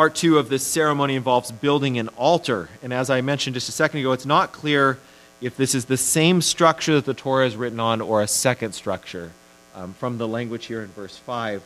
Part 0.00 0.14
two 0.14 0.38
of 0.38 0.48
this 0.48 0.66
ceremony 0.66 1.14
involves 1.14 1.52
building 1.52 1.98
an 1.98 2.08
altar. 2.16 2.70
And 2.82 2.90
as 2.90 3.10
I 3.10 3.20
mentioned 3.20 3.52
just 3.52 3.68
a 3.68 3.72
second 3.72 4.00
ago, 4.00 4.12
it's 4.12 4.24
not 4.24 4.50
clear 4.50 4.98
if 5.42 5.58
this 5.58 5.74
is 5.74 5.84
the 5.84 5.98
same 5.98 6.40
structure 6.40 6.94
that 6.94 7.04
the 7.04 7.12
Torah 7.12 7.46
is 7.46 7.54
written 7.54 7.78
on 7.78 8.00
or 8.00 8.22
a 8.22 8.26
second 8.26 8.72
structure. 8.72 9.30
Um, 9.74 9.92
from 9.92 10.16
the 10.16 10.26
language 10.26 10.64
here 10.64 10.80
in 10.80 10.88
verse 10.88 11.18
5. 11.18 11.62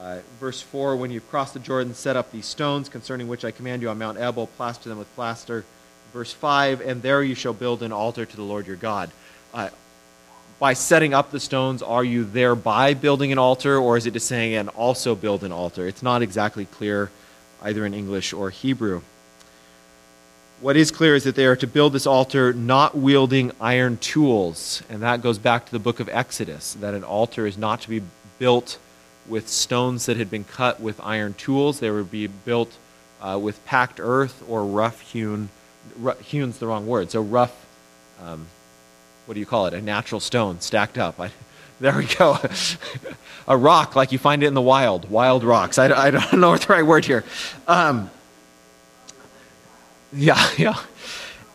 Uh, 0.00 0.20
verse 0.40 0.62
4 0.62 0.96
When 0.96 1.10
you 1.10 1.20
cross 1.20 1.52
the 1.52 1.58
Jordan, 1.58 1.92
set 1.92 2.16
up 2.16 2.32
these 2.32 2.46
stones 2.46 2.88
concerning 2.88 3.28
which 3.28 3.44
I 3.44 3.50
command 3.50 3.82
you 3.82 3.90
on 3.90 3.98
Mount 3.98 4.16
Ebal, 4.16 4.46
plaster 4.56 4.88
them 4.88 4.96
with 4.96 5.14
plaster. 5.14 5.66
Verse 6.14 6.32
5 6.32 6.80
And 6.80 7.02
there 7.02 7.22
you 7.22 7.34
shall 7.34 7.52
build 7.52 7.82
an 7.82 7.92
altar 7.92 8.24
to 8.24 8.34
the 8.34 8.42
Lord 8.42 8.66
your 8.66 8.76
God. 8.76 9.10
Uh, 9.52 9.68
by 10.58 10.72
setting 10.72 11.12
up 11.12 11.30
the 11.30 11.38
stones, 11.38 11.82
are 11.82 12.02
you 12.02 12.24
thereby 12.24 12.94
building 12.94 13.30
an 13.30 13.36
altar, 13.36 13.76
or 13.76 13.98
is 13.98 14.06
it 14.06 14.14
just 14.14 14.26
saying, 14.26 14.54
and 14.54 14.70
also 14.70 15.14
build 15.14 15.44
an 15.44 15.52
altar? 15.52 15.86
It's 15.86 16.02
not 16.02 16.22
exactly 16.22 16.64
clear 16.64 17.10
either 17.62 17.84
in 17.84 17.94
English 17.94 18.32
or 18.32 18.50
Hebrew. 18.50 19.02
What 20.60 20.76
is 20.76 20.90
clear 20.90 21.14
is 21.14 21.24
that 21.24 21.36
they 21.36 21.46
are 21.46 21.56
to 21.56 21.66
build 21.66 21.92
this 21.92 22.06
altar 22.06 22.52
not 22.52 22.96
wielding 22.96 23.52
iron 23.60 23.96
tools. 23.98 24.82
And 24.88 25.02
that 25.02 25.22
goes 25.22 25.38
back 25.38 25.66
to 25.66 25.72
the 25.72 25.78
book 25.78 26.00
of 26.00 26.08
Exodus, 26.08 26.74
that 26.74 26.94
an 26.94 27.04
altar 27.04 27.46
is 27.46 27.56
not 27.56 27.80
to 27.82 27.88
be 27.88 28.02
built 28.38 28.78
with 29.28 29.48
stones 29.48 30.06
that 30.06 30.16
had 30.16 30.30
been 30.30 30.44
cut 30.44 30.80
with 30.80 31.00
iron 31.00 31.34
tools. 31.34 31.78
They 31.80 31.90
would 31.90 32.10
be 32.10 32.26
built 32.26 32.76
uh, 33.20 33.38
with 33.40 33.64
packed 33.66 34.00
earth 34.00 34.42
or 34.48 34.64
rough 34.64 35.00
hewn. 35.00 35.48
hew's 36.22 36.58
the 36.58 36.66
wrong 36.66 36.86
word. 36.86 37.10
So 37.10 37.22
rough, 37.22 37.66
um, 38.20 38.46
what 39.26 39.34
do 39.34 39.40
you 39.40 39.46
call 39.46 39.66
it? 39.66 39.74
A 39.74 39.80
natural 39.80 40.20
stone 40.20 40.60
stacked 40.60 40.98
up. 40.98 41.20
I, 41.20 41.30
there 41.80 41.96
we 41.96 42.06
go. 42.06 42.38
a 43.48 43.56
rock 43.56 43.96
like 43.96 44.12
you 44.12 44.18
find 44.18 44.42
it 44.42 44.46
in 44.46 44.54
the 44.54 44.62
wild, 44.62 45.10
wild 45.10 45.44
rocks. 45.44 45.78
I, 45.78 45.86
I 45.86 46.10
don't 46.10 46.34
know 46.34 46.50
what 46.50 46.62
the 46.62 46.72
right 46.72 46.84
word 46.84 47.04
here. 47.04 47.24
Um, 47.66 48.10
yeah, 50.12 50.50
yeah. 50.58 50.78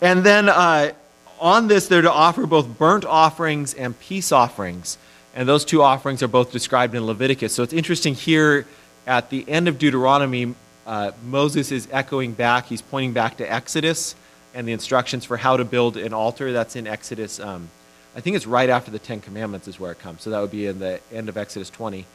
And 0.01 0.23
then 0.23 0.49
uh, 0.49 0.93
on 1.39 1.67
this, 1.67 1.87
they're 1.87 2.01
to 2.01 2.11
offer 2.11 2.45
both 2.45 2.77
burnt 2.77 3.05
offerings 3.05 3.73
and 3.73 3.97
peace 3.99 4.31
offerings. 4.31 4.97
And 5.35 5.47
those 5.47 5.65
two 5.65 5.81
offerings 5.81 6.21
are 6.21 6.27
both 6.27 6.51
described 6.51 6.95
in 6.95 7.05
Leviticus. 7.05 7.53
So 7.53 7.63
it's 7.63 7.73
interesting 7.73 8.13
here 8.13 8.65
at 9.07 9.29
the 9.29 9.47
end 9.49 9.67
of 9.67 9.77
Deuteronomy, 9.77 10.55
uh, 10.85 11.11
Moses 11.25 11.71
is 11.71 11.87
echoing 11.91 12.33
back, 12.33 12.65
he's 12.65 12.81
pointing 12.81 13.13
back 13.13 13.37
to 13.37 13.51
Exodus 13.51 14.15
and 14.53 14.67
the 14.67 14.71
instructions 14.71 15.25
for 15.25 15.37
how 15.37 15.57
to 15.57 15.65
build 15.65 15.97
an 15.97 16.13
altar. 16.13 16.51
That's 16.51 16.75
in 16.75 16.87
Exodus. 16.87 17.39
Um, 17.39 17.69
I 18.15 18.21
think 18.21 18.35
it's 18.35 18.45
right 18.45 18.69
after 18.69 18.91
the 18.91 18.99
Ten 18.99 19.21
Commandments 19.21 19.67
is 19.67 19.79
where 19.79 19.91
it 19.91 19.99
comes. 19.99 20.21
So 20.21 20.29
that 20.29 20.39
would 20.39 20.51
be 20.51 20.67
in 20.67 20.79
the 20.79 20.99
end 21.11 21.29
of 21.29 21.37
Exodus 21.37 21.69
20. 21.69 22.05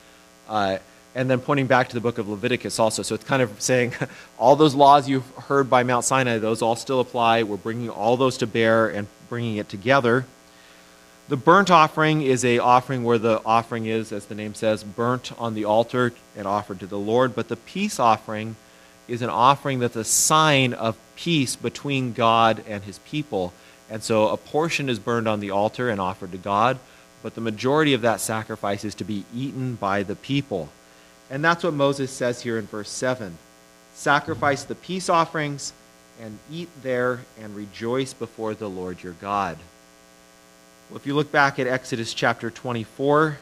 Uh, 0.49 0.78
and 1.14 1.28
then 1.28 1.40
pointing 1.40 1.67
back 1.67 1.88
to 1.88 1.95
the 1.95 2.00
book 2.00 2.19
of 2.19 2.28
Leviticus 2.28 2.78
also. 2.78 3.02
So 3.02 3.14
it's 3.14 3.25
kind 3.25 3.43
of 3.43 3.61
saying 3.61 3.95
all 4.38 4.55
those 4.55 4.75
laws 4.75 5.09
you've 5.09 5.28
heard 5.35 5.69
by 5.69 5.83
Mount 5.83 6.05
Sinai, 6.05 6.38
those 6.38 6.62
all 6.62 6.76
still 6.76 7.00
apply. 7.00 7.43
We're 7.43 7.57
bringing 7.57 7.90
all 7.90 8.17
those 8.17 8.38
to 8.38 8.47
bear 8.47 8.88
and 8.88 9.09
bringing 9.28 9.57
it 9.57 9.69
together. 9.69 10.25
The 11.28 11.37
burnt 11.37 11.71
offering 11.71 12.23
is 12.23 12.45
a 12.45 12.59
offering 12.59 13.05
where 13.05 13.19
the 13.19 13.43
offering 13.45 13.85
is, 13.85 14.12
as 14.12 14.26
the 14.26 14.35
name 14.35 14.55
says, 14.55 14.83
burnt 14.83 15.33
on 15.38 15.55
the 15.55 15.67
altar 15.67 16.12
and 16.37 16.47
offered 16.47 16.81
to 16.81 16.87
the 16.87 16.99
Lord. 16.99 17.35
But 17.35 17.49
the 17.49 17.57
peace 17.57 18.00
offering 18.00 18.57
is 19.08 19.21
an 19.21 19.28
offering 19.28 19.78
that's 19.78 19.97
a 19.97 20.04
sign 20.04 20.73
of 20.73 20.97
peace 21.17 21.56
between 21.56 22.13
God 22.13 22.63
and 22.67 22.84
his 22.84 22.99
people. 23.00 23.52
And 23.90 24.02
so 24.02 24.28
a 24.28 24.36
portion 24.36 24.88
is 24.88 24.98
burned 24.98 25.28
on 25.28 25.40
the 25.40 25.50
altar 25.50 25.88
and 25.88 26.00
offered 26.00 26.32
to 26.32 26.38
God, 26.38 26.78
but 27.22 27.34
the 27.34 27.40
majority 27.40 27.94
of 27.94 28.02
that 28.02 28.20
sacrifice 28.20 28.84
is 28.84 28.94
to 28.96 29.04
be 29.04 29.24
eaten 29.34 29.74
by 29.74 30.02
the 30.02 30.16
people. 30.16 30.68
And 31.30 31.44
that's 31.44 31.64
what 31.64 31.74
Moses 31.74 32.10
says 32.10 32.42
here 32.42 32.58
in 32.58 32.66
verse 32.66 32.90
7 32.90 33.38
Sacrifice 33.94 34.62
the 34.62 34.74
peace 34.74 35.08
offerings 35.08 35.72
and 36.20 36.38
eat 36.52 36.68
there 36.82 37.20
and 37.40 37.56
rejoice 37.56 38.12
before 38.12 38.54
the 38.54 38.68
Lord 38.68 39.02
your 39.02 39.14
God. 39.14 39.58
Well, 40.88 40.96
if 40.96 41.06
you 41.06 41.14
look 41.14 41.32
back 41.32 41.58
at 41.58 41.66
Exodus 41.66 42.14
chapter 42.14 42.50
24, 42.50 43.38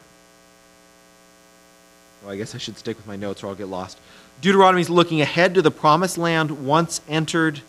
well, 2.22 2.32
I 2.32 2.36
guess 2.36 2.54
I 2.54 2.58
should 2.58 2.78
stick 2.78 2.96
with 2.96 3.06
my 3.06 3.16
notes 3.16 3.42
or 3.42 3.48
I'll 3.48 3.54
get 3.54 3.68
lost. 3.68 3.98
Deuteronomy 4.40 4.80
is 4.80 4.90
looking 4.90 5.20
ahead 5.20 5.54
to 5.54 5.62
the 5.62 5.70
promised 5.70 6.18
land 6.18 6.66
once 6.66 7.00
entered 7.08 7.60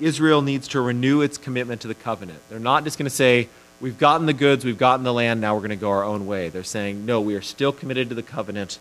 Israel 0.00 0.42
needs 0.42 0.68
to 0.68 0.80
renew 0.80 1.20
its 1.20 1.38
commitment 1.38 1.80
to 1.82 1.88
the 1.88 1.94
covenant. 1.94 2.40
They're 2.48 2.58
not 2.58 2.84
just 2.84 2.98
going 2.98 3.08
to 3.08 3.14
say, 3.14 3.48
We've 3.80 3.98
gotten 3.98 4.26
the 4.26 4.32
goods, 4.32 4.64
we've 4.64 4.78
gotten 4.78 5.04
the 5.04 5.12
land, 5.12 5.40
now 5.40 5.54
we're 5.54 5.60
going 5.60 5.70
to 5.70 5.76
go 5.76 5.90
our 5.90 6.04
own 6.04 6.26
way. 6.26 6.48
They're 6.48 6.62
saying, 6.62 7.04
No, 7.04 7.20
we 7.20 7.34
are 7.34 7.42
still 7.42 7.72
committed 7.72 8.08
to 8.08 8.14
the 8.14 8.22
covenant, 8.22 8.78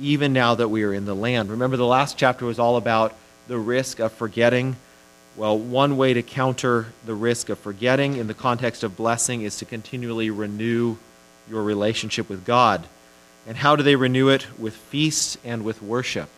even 0.00 0.32
now 0.32 0.54
that 0.54 0.68
we 0.68 0.82
are 0.82 0.92
in 0.92 1.04
the 1.04 1.14
land. 1.14 1.50
Remember, 1.50 1.76
the 1.76 1.86
last 1.86 2.18
chapter 2.18 2.44
was 2.46 2.58
all 2.58 2.76
about 2.76 3.14
the 3.48 3.58
risk 3.58 4.00
of 4.00 4.12
forgetting. 4.12 4.76
Well, 5.36 5.58
one 5.58 5.96
way 5.96 6.14
to 6.14 6.22
counter 6.22 6.86
the 7.04 7.14
risk 7.14 7.48
of 7.48 7.58
forgetting 7.58 8.16
in 8.16 8.26
the 8.26 8.34
context 8.34 8.82
of 8.82 8.96
blessing 8.96 9.42
is 9.42 9.58
to 9.58 9.64
continually 9.64 10.30
renew 10.30 10.96
your 11.48 11.62
relationship 11.62 12.28
with 12.28 12.44
God. 12.44 12.84
And 13.46 13.56
how 13.56 13.76
do 13.76 13.82
they 13.82 13.96
renew 13.96 14.28
it? 14.28 14.46
With 14.58 14.74
feasts 14.74 15.36
and 15.44 15.64
with 15.64 15.82
worship. 15.82 16.28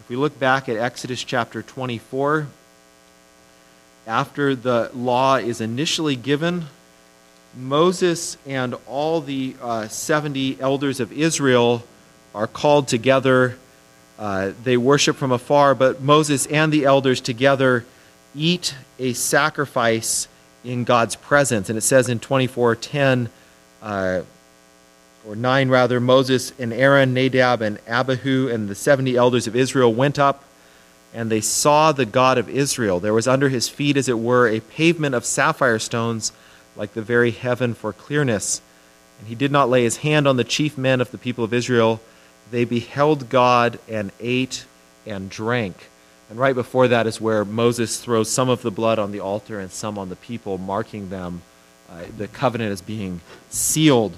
If 0.00 0.08
we 0.08 0.16
look 0.16 0.38
back 0.38 0.68
at 0.68 0.76
Exodus 0.76 1.24
chapter 1.24 1.62
24, 1.62 2.46
after 4.08 4.54
the 4.54 4.90
law 4.94 5.36
is 5.36 5.60
initially 5.60 6.16
given, 6.16 6.64
Moses 7.54 8.38
and 8.46 8.74
all 8.86 9.20
the 9.20 9.54
uh, 9.60 9.86
70 9.86 10.58
elders 10.60 10.98
of 10.98 11.12
Israel 11.12 11.84
are 12.34 12.46
called 12.46 12.88
together. 12.88 13.58
Uh, 14.18 14.52
they 14.64 14.78
worship 14.78 15.16
from 15.16 15.30
afar, 15.30 15.74
but 15.74 16.00
Moses 16.00 16.46
and 16.46 16.72
the 16.72 16.86
elders 16.86 17.20
together 17.20 17.84
eat 18.34 18.74
a 18.98 19.12
sacrifice 19.12 20.26
in 20.64 20.84
God's 20.84 21.14
presence. 21.14 21.68
And 21.68 21.76
it 21.76 21.82
says 21.82 22.08
in 22.08 22.18
24:10, 22.18 23.28
uh, 23.82 24.22
or 25.26 25.36
9 25.36 25.68
rather, 25.68 26.00
Moses 26.00 26.54
and 26.58 26.72
Aaron, 26.72 27.12
Nadab 27.12 27.60
and 27.60 27.78
Abihu, 27.86 28.48
and 28.48 28.68
the 28.68 28.74
70 28.74 29.16
elders 29.16 29.46
of 29.46 29.54
Israel 29.54 29.92
went 29.92 30.18
up 30.18 30.44
and 31.14 31.30
they 31.30 31.40
saw 31.40 31.92
the 31.92 32.06
God 32.06 32.38
of 32.38 32.48
Israel. 32.48 33.00
There 33.00 33.14
was 33.14 33.28
under 33.28 33.48
his 33.48 33.68
feet, 33.68 33.96
as 33.96 34.08
it 34.08 34.18
were, 34.18 34.48
a 34.48 34.60
pavement 34.60 35.14
of 35.14 35.24
sapphire 35.24 35.78
stones, 35.78 36.32
like 36.76 36.94
the 36.94 37.02
very 37.02 37.30
heaven 37.30 37.74
for 37.74 37.92
clearness. 37.92 38.60
And 39.18 39.28
he 39.28 39.34
did 39.34 39.50
not 39.50 39.70
lay 39.70 39.84
his 39.84 39.98
hand 39.98 40.28
on 40.28 40.36
the 40.36 40.44
chief 40.44 40.78
men 40.78 41.00
of 41.00 41.10
the 41.10 41.18
people 41.18 41.44
of 41.44 41.54
Israel. 41.54 42.00
They 42.50 42.64
beheld 42.64 43.28
God 43.28 43.78
and 43.88 44.12
ate 44.20 44.64
and 45.06 45.28
drank. 45.30 45.88
And 46.30 46.38
right 46.38 46.54
before 46.54 46.88
that 46.88 47.06
is 47.06 47.20
where 47.20 47.44
Moses 47.44 48.00
throws 48.00 48.30
some 48.30 48.48
of 48.48 48.62
the 48.62 48.70
blood 48.70 48.98
on 48.98 49.12
the 49.12 49.20
altar 49.20 49.58
and 49.58 49.70
some 49.70 49.98
on 49.98 50.10
the 50.10 50.16
people, 50.16 50.58
marking 50.58 51.08
them. 51.08 51.42
Uh, 51.90 52.02
the 52.18 52.28
covenant 52.28 52.70
as 52.70 52.82
being 52.82 53.22
sealed. 53.48 54.14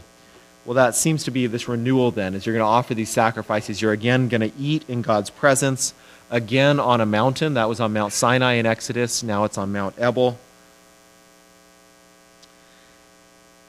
Well, 0.64 0.74
that 0.74 0.96
seems 0.96 1.22
to 1.22 1.30
be 1.30 1.46
this 1.46 1.68
renewal 1.68 2.10
then, 2.10 2.34
as 2.34 2.44
you're 2.44 2.56
going 2.56 2.64
to 2.64 2.68
offer 2.68 2.94
these 2.94 3.10
sacrifices. 3.10 3.80
You're 3.80 3.92
again 3.92 4.28
going 4.28 4.40
to 4.40 4.50
eat 4.58 4.84
in 4.88 5.02
God's 5.02 5.30
presence 5.30 5.94
again 6.30 6.80
on 6.80 7.00
a 7.00 7.06
mountain. 7.06 7.54
That 7.54 7.68
was 7.68 7.80
on 7.80 7.92
Mount 7.92 8.12
Sinai 8.12 8.54
in 8.54 8.66
Exodus. 8.66 9.22
Now 9.22 9.44
it's 9.44 9.58
on 9.58 9.72
Mount 9.72 9.98
Ebal. 9.98 10.38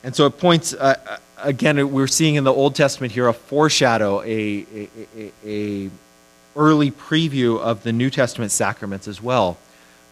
And 0.04 0.16
so 0.16 0.26
it 0.26 0.38
points, 0.38 0.74
uh, 0.74 0.96
uh 1.08 1.18
again, 1.38 1.92
we're 1.92 2.08
seeing 2.08 2.36
in 2.36 2.44
the 2.44 2.54
Old 2.54 2.76
Testament 2.76 3.14
here 3.14 3.28
a 3.28 3.34
foreshadow, 3.34 4.22
a, 4.22 4.66
a, 4.76 4.90
a, 5.18 5.32
a 5.46 5.90
early 6.56 6.92
preview 6.92 7.60
of 7.60 7.84
the 7.84 7.92
New 7.92 8.10
Testament 8.10 8.52
sacraments 8.52 9.08
as 9.08 9.22
well. 9.22 9.58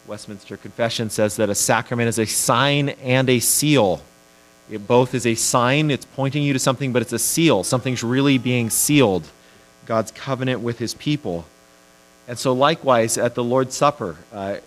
Westminster 0.07 0.57
Confession 0.57 1.09
says 1.09 1.35
that 1.35 1.49
a 1.49 1.55
sacrament 1.55 2.09
is 2.09 2.17
a 2.17 2.25
sign 2.25 2.89
and 2.89 3.29
a 3.29 3.39
seal. 3.39 4.01
It 4.71 4.87
both 4.87 5.13
is 5.13 5.25
a 5.25 5.35
sign, 5.35 5.91
it's 5.91 6.05
pointing 6.05 6.43
you 6.43 6.53
to 6.53 6.59
something, 6.59 6.93
but 6.93 7.01
it's 7.01 7.13
a 7.13 7.19
seal. 7.19 7.63
Something's 7.63 8.03
really 8.03 8.37
being 8.37 8.69
sealed. 8.69 9.27
God's 9.85 10.11
covenant 10.11 10.61
with 10.61 10.79
his 10.79 10.93
people. 10.93 11.45
And 12.29 12.37
so, 12.37 12.53
likewise, 12.53 13.17
at 13.17 13.33
the 13.33 13.43
Lord's 13.43 13.75
Supper, 13.75 14.15
uh, 14.31 14.57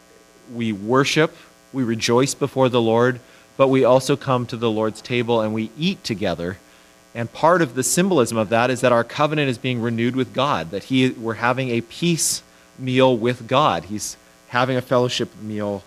we 0.53 0.73
worship, 0.73 1.37
we 1.73 1.85
rejoice 1.85 2.35
before 2.35 2.69
the 2.69 2.81
Lord, 2.81 3.21
but 3.57 3.69
we 3.69 3.85
also 3.85 4.17
come 4.17 4.47
to 4.47 4.57
the 4.57 4.69
Lord's 4.69 5.01
table 5.01 5.41
and 5.41 5.55
we 5.55 5.71
eat 5.79 6.03
together. 6.03 6.59
And 7.15 7.33
part 7.33 7.63
of 7.63 7.77
the 7.77 7.85
symbolism 7.85 8.37
of 8.37 8.49
that 8.49 8.69
is 8.69 8.81
that 8.81 8.91
our 8.91 9.05
covenant 9.05 9.49
is 9.49 9.59
being 9.59 9.81
renewed 9.81 10.17
with 10.17 10.35
God, 10.35 10.73
that 10.73 10.85
he, 10.85 11.11
we're 11.11 11.35
having 11.35 11.71
a 11.71 11.83
peace 11.83 12.43
meal 12.81 13.17
with 13.17 13.47
God. 13.47 13.85
He's 13.85 14.17
having 14.49 14.77
a 14.77 14.83
fellowship 14.83 15.31
meal 15.41 15.85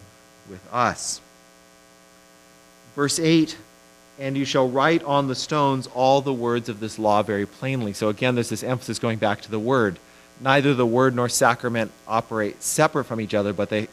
with 0.49 0.65
us. 0.73 1.19
Verse 2.95 3.19
8 3.19 3.57
and 4.17 4.37
you 4.37 4.45
shall 4.45 4.69
write 4.69 5.03
on 5.03 5.27
the 5.27 5.35
stones 5.35 5.87
all 5.87 6.21
the 6.21 6.31
words 6.31 6.69
of 6.69 6.79
this 6.79 6.97
law 6.97 7.21
very 7.21 7.45
plainly. 7.45 7.91
So 7.91 8.07
again, 8.07 8.33
there's 8.33 8.47
this 8.47 8.63
emphasis 8.63 8.97
going 8.97 9.17
back 9.17 9.41
to 9.41 9.51
the 9.51 9.59
word. 9.59 9.99
Neither 10.41 10.73
the 10.73 10.85
word 10.85 11.15
nor 11.15 11.29
sacrament 11.29 11.91
operate 12.07 12.61
separate 12.61 13.05
from 13.05 13.21
each 13.21 13.33
other, 13.33 13.53
but 13.53 13.69
they 13.69 13.87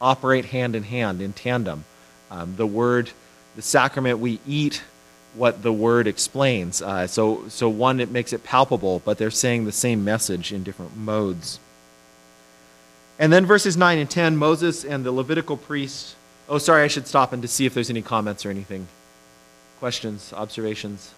operate 0.00 0.46
hand 0.46 0.76
in 0.76 0.84
hand, 0.84 1.20
in 1.20 1.32
tandem. 1.32 1.84
Um, 2.30 2.54
the 2.56 2.66
word, 2.66 3.10
the 3.56 3.62
sacrament, 3.62 4.18
we 4.18 4.40
eat 4.46 4.82
what 5.34 5.62
the 5.62 5.72
word 5.72 6.06
explains. 6.06 6.80
Uh, 6.80 7.06
so, 7.06 7.48
so 7.48 7.68
one, 7.68 8.00
it 8.00 8.10
makes 8.10 8.32
it 8.32 8.42
palpable, 8.42 9.02
but 9.04 9.18
they're 9.18 9.30
saying 9.30 9.64
the 9.64 9.72
same 9.72 10.04
message 10.04 10.52
in 10.52 10.62
different 10.62 10.96
modes. 10.96 11.60
And 13.18 13.32
then 13.32 13.46
verses 13.46 13.76
9 13.76 13.98
and 13.98 14.10
10, 14.10 14.36
Moses 14.36 14.84
and 14.84 15.04
the 15.04 15.12
Levitical 15.12 15.56
priests. 15.56 16.14
Oh, 16.48 16.58
sorry, 16.58 16.82
I 16.82 16.88
should 16.88 17.06
stop 17.06 17.32
and 17.32 17.42
to 17.42 17.48
see 17.48 17.66
if 17.66 17.74
there's 17.74 17.90
any 17.90 18.02
comments 18.02 18.44
or 18.46 18.50
anything. 18.50 18.86
Questions, 19.78 20.32
observations? 20.32 21.12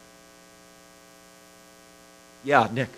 Yeah, 2.45 2.69
Nick. 2.73 2.89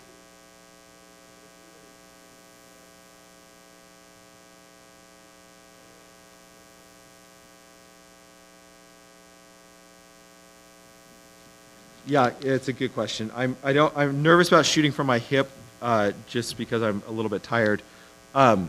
Yeah, 12.11 12.33
it's 12.41 12.67
a 12.67 12.73
good 12.73 12.93
question. 12.93 13.31
I'm, 13.37 13.57
I 13.63 13.73
don't, 13.73 13.97
I'm 13.97 14.21
nervous 14.21 14.49
about 14.49 14.67
shooting 14.67 14.91
from 14.91 15.07
my 15.07 15.21
hip 15.21 15.49
uh, 15.81 16.11
just 16.27 16.59
because 16.59 16.83
I'm 16.83 17.05
a 17.07 17.13
little 17.13 17.29
bit 17.29 17.45
tired. 17.45 17.83
Um, 18.35 18.69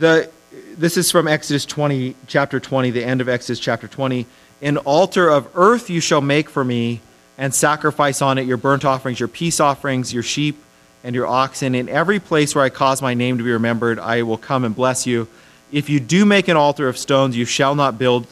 the, 0.00 0.28
this 0.76 0.96
is 0.96 1.12
from 1.12 1.28
Exodus 1.28 1.64
20, 1.64 2.16
chapter 2.26 2.58
20, 2.58 2.90
the 2.90 3.04
end 3.04 3.20
of 3.20 3.28
Exodus 3.28 3.60
chapter 3.60 3.86
20. 3.86 4.26
An 4.60 4.78
altar 4.78 5.28
of 5.28 5.48
earth 5.54 5.88
you 5.88 6.00
shall 6.00 6.20
make 6.20 6.50
for 6.50 6.64
me, 6.64 7.00
and 7.38 7.54
sacrifice 7.54 8.22
on 8.22 8.38
it 8.38 8.46
your 8.46 8.56
burnt 8.56 8.84
offerings, 8.84 9.20
your 9.20 9.28
peace 9.28 9.60
offerings, 9.60 10.12
your 10.12 10.24
sheep, 10.24 10.60
and 11.04 11.14
your 11.14 11.28
oxen. 11.28 11.76
In 11.76 11.88
every 11.88 12.18
place 12.18 12.56
where 12.56 12.64
I 12.64 12.70
cause 12.70 13.00
my 13.00 13.14
name 13.14 13.38
to 13.38 13.44
be 13.44 13.52
remembered, 13.52 14.00
I 14.00 14.22
will 14.22 14.36
come 14.36 14.64
and 14.64 14.74
bless 14.74 15.06
you. 15.06 15.28
If 15.70 15.88
you 15.88 16.00
do 16.00 16.24
make 16.24 16.48
an 16.48 16.56
altar 16.56 16.88
of 16.88 16.98
stones, 16.98 17.36
you 17.36 17.44
shall 17.44 17.76
not 17.76 17.98
build 17.98 18.26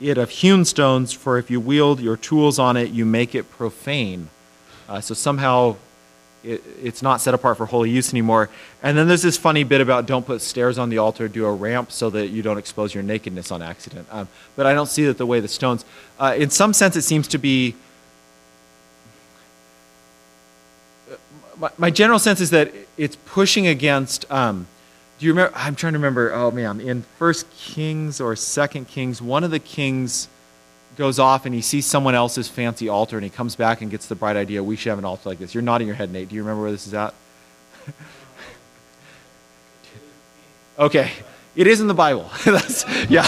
it 0.00 0.18
of 0.18 0.30
hewn 0.30 0.64
stones, 0.64 1.12
for 1.12 1.38
if 1.38 1.50
you 1.50 1.60
wield 1.60 2.00
your 2.00 2.16
tools 2.16 2.58
on 2.58 2.76
it, 2.76 2.90
you 2.90 3.04
make 3.04 3.34
it 3.34 3.50
profane. 3.50 4.28
Uh, 4.88 5.00
so 5.00 5.14
somehow 5.14 5.76
it, 6.42 6.62
it's 6.82 7.02
not 7.02 7.20
set 7.20 7.34
apart 7.34 7.58
for 7.58 7.66
holy 7.66 7.90
use 7.90 8.12
anymore. 8.12 8.48
And 8.82 8.96
then 8.96 9.08
there's 9.08 9.22
this 9.22 9.36
funny 9.36 9.62
bit 9.62 9.80
about 9.80 10.06
don't 10.06 10.24
put 10.24 10.40
stairs 10.40 10.78
on 10.78 10.88
the 10.88 10.98
altar, 10.98 11.28
do 11.28 11.44
a 11.44 11.52
ramp 11.52 11.92
so 11.92 12.10
that 12.10 12.28
you 12.28 12.42
don't 12.42 12.58
expose 12.58 12.94
your 12.94 13.02
nakedness 13.02 13.50
on 13.50 13.62
accident. 13.62 14.08
Um, 14.10 14.28
but 14.56 14.66
I 14.66 14.74
don't 14.74 14.88
see 14.88 15.04
that 15.06 15.18
the 15.18 15.26
way 15.26 15.40
the 15.40 15.48
stones. 15.48 15.84
Uh, 16.18 16.34
in 16.36 16.50
some 16.50 16.72
sense, 16.72 16.96
it 16.96 17.02
seems 17.02 17.28
to 17.28 17.38
be. 17.38 17.74
My, 21.58 21.70
my 21.76 21.90
general 21.90 22.18
sense 22.18 22.40
is 22.40 22.50
that 22.50 22.72
it's 22.96 23.16
pushing 23.16 23.66
against. 23.66 24.30
Um, 24.30 24.66
do 25.20 25.26
you 25.26 25.32
remember? 25.32 25.54
I'm 25.54 25.76
trying 25.76 25.92
to 25.92 25.98
remember. 25.98 26.32
Oh 26.32 26.50
man, 26.50 26.80
in 26.80 27.02
First 27.18 27.46
Kings 27.54 28.22
or 28.22 28.34
Second 28.34 28.88
Kings, 28.88 29.20
one 29.20 29.44
of 29.44 29.50
the 29.50 29.58
kings 29.58 30.28
goes 30.96 31.18
off 31.18 31.44
and 31.44 31.54
he 31.54 31.60
sees 31.60 31.84
someone 31.84 32.14
else's 32.14 32.48
fancy 32.48 32.88
altar 32.88 33.18
and 33.18 33.24
he 33.24 33.28
comes 33.28 33.54
back 33.54 33.82
and 33.82 33.90
gets 33.90 34.06
the 34.06 34.14
bright 34.14 34.36
idea 34.36 34.64
we 34.64 34.76
should 34.76 34.88
have 34.88 34.98
an 34.98 35.04
altar 35.04 35.28
like 35.28 35.38
this. 35.38 35.54
You're 35.54 35.62
nodding 35.62 35.86
your 35.86 35.94
head, 35.94 36.10
Nate. 36.10 36.30
Do 36.30 36.36
you 36.36 36.42
remember 36.42 36.62
where 36.62 36.72
this 36.72 36.86
is 36.86 36.94
at? 36.94 37.12
okay, 40.78 41.12
it 41.54 41.66
is 41.66 41.82
in 41.82 41.86
the 41.86 41.92
Bible. 41.92 42.30
yeah, 43.10 43.26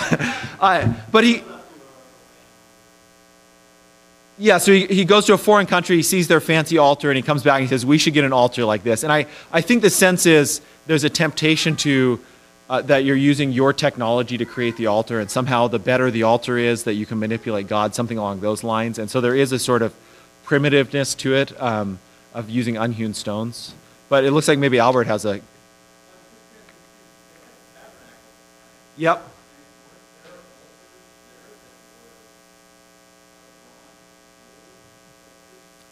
uh, 0.60 0.94
but 1.10 1.24
he. 1.24 1.44
Yeah, 4.38 4.58
so 4.58 4.72
he, 4.72 4.86
he 4.86 5.04
goes 5.04 5.26
to 5.26 5.34
a 5.34 5.38
foreign 5.38 5.66
country, 5.66 5.96
he 5.96 6.02
sees 6.02 6.26
their 6.26 6.40
fancy 6.40 6.78
altar, 6.78 7.10
and 7.10 7.16
he 7.16 7.22
comes 7.22 7.42
back 7.42 7.60
and 7.60 7.62
he 7.62 7.68
says, 7.68 7.84
We 7.84 7.98
should 7.98 8.14
get 8.14 8.24
an 8.24 8.32
altar 8.32 8.64
like 8.64 8.82
this. 8.82 9.02
And 9.02 9.12
I, 9.12 9.26
I 9.52 9.60
think 9.60 9.82
the 9.82 9.90
sense 9.90 10.26
is 10.26 10.60
there's 10.86 11.04
a 11.04 11.10
temptation 11.10 11.76
to 11.76 12.18
uh, 12.72 12.80
that 12.80 13.04
you're 13.04 13.16
using 13.16 13.52
your 13.52 13.74
technology 13.74 14.38
to 14.38 14.46
create 14.46 14.78
the 14.78 14.86
altar, 14.86 15.20
and 15.20 15.30
somehow 15.30 15.68
the 15.68 15.78
better 15.78 16.10
the 16.10 16.22
altar 16.22 16.56
is, 16.56 16.84
that 16.84 16.94
you 16.94 17.04
can 17.04 17.18
manipulate 17.18 17.68
God, 17.68 17.94
something 17.94 18.16
along 18.16 18.40
those 18.40 18.64
lines. 18.64 18.98
And 18.98 19.10
so 19.10 19.20
there 19.20 19.36
is 19.36 19.52
a 19.52 19.58
sort 19.58 19.82
of 19.82 19.94
primitiveness 20.46 21.14
to 21.18 21.34
it 21.34 21.60
um, 21.60 21.98
of 22.32 22.48
using 22.48 22.78
unhewn 22.78 23.12
stones. 23.12 23.74
But 24.08 24.24
it 24.24 24.30
looks 24.30 24.48
like 24.48 24.58
maybe 24.58 24.78
Albert 24.78 25.06
has 25.06 25.26
a. 25.26 25.42
Yep. 28.96 29.31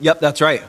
Yep, 0.00 0.20
that's 0.20 0.40
right. 0.40 0.62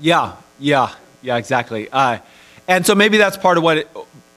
Yeah, 0.00 0.36
yeah, 0.58 0.94
yeah, 1.22 1.36
exactly. 1.36 1.88
Uh, 1.90 2.18
and 2.68 2.84
so 2.86 2.94
maybe 2.94 3.18
that's 3.18 3.36
part 3.36 3.56
of 3.56 3.64
what, 3.64 3.78
it, 3.78 3.88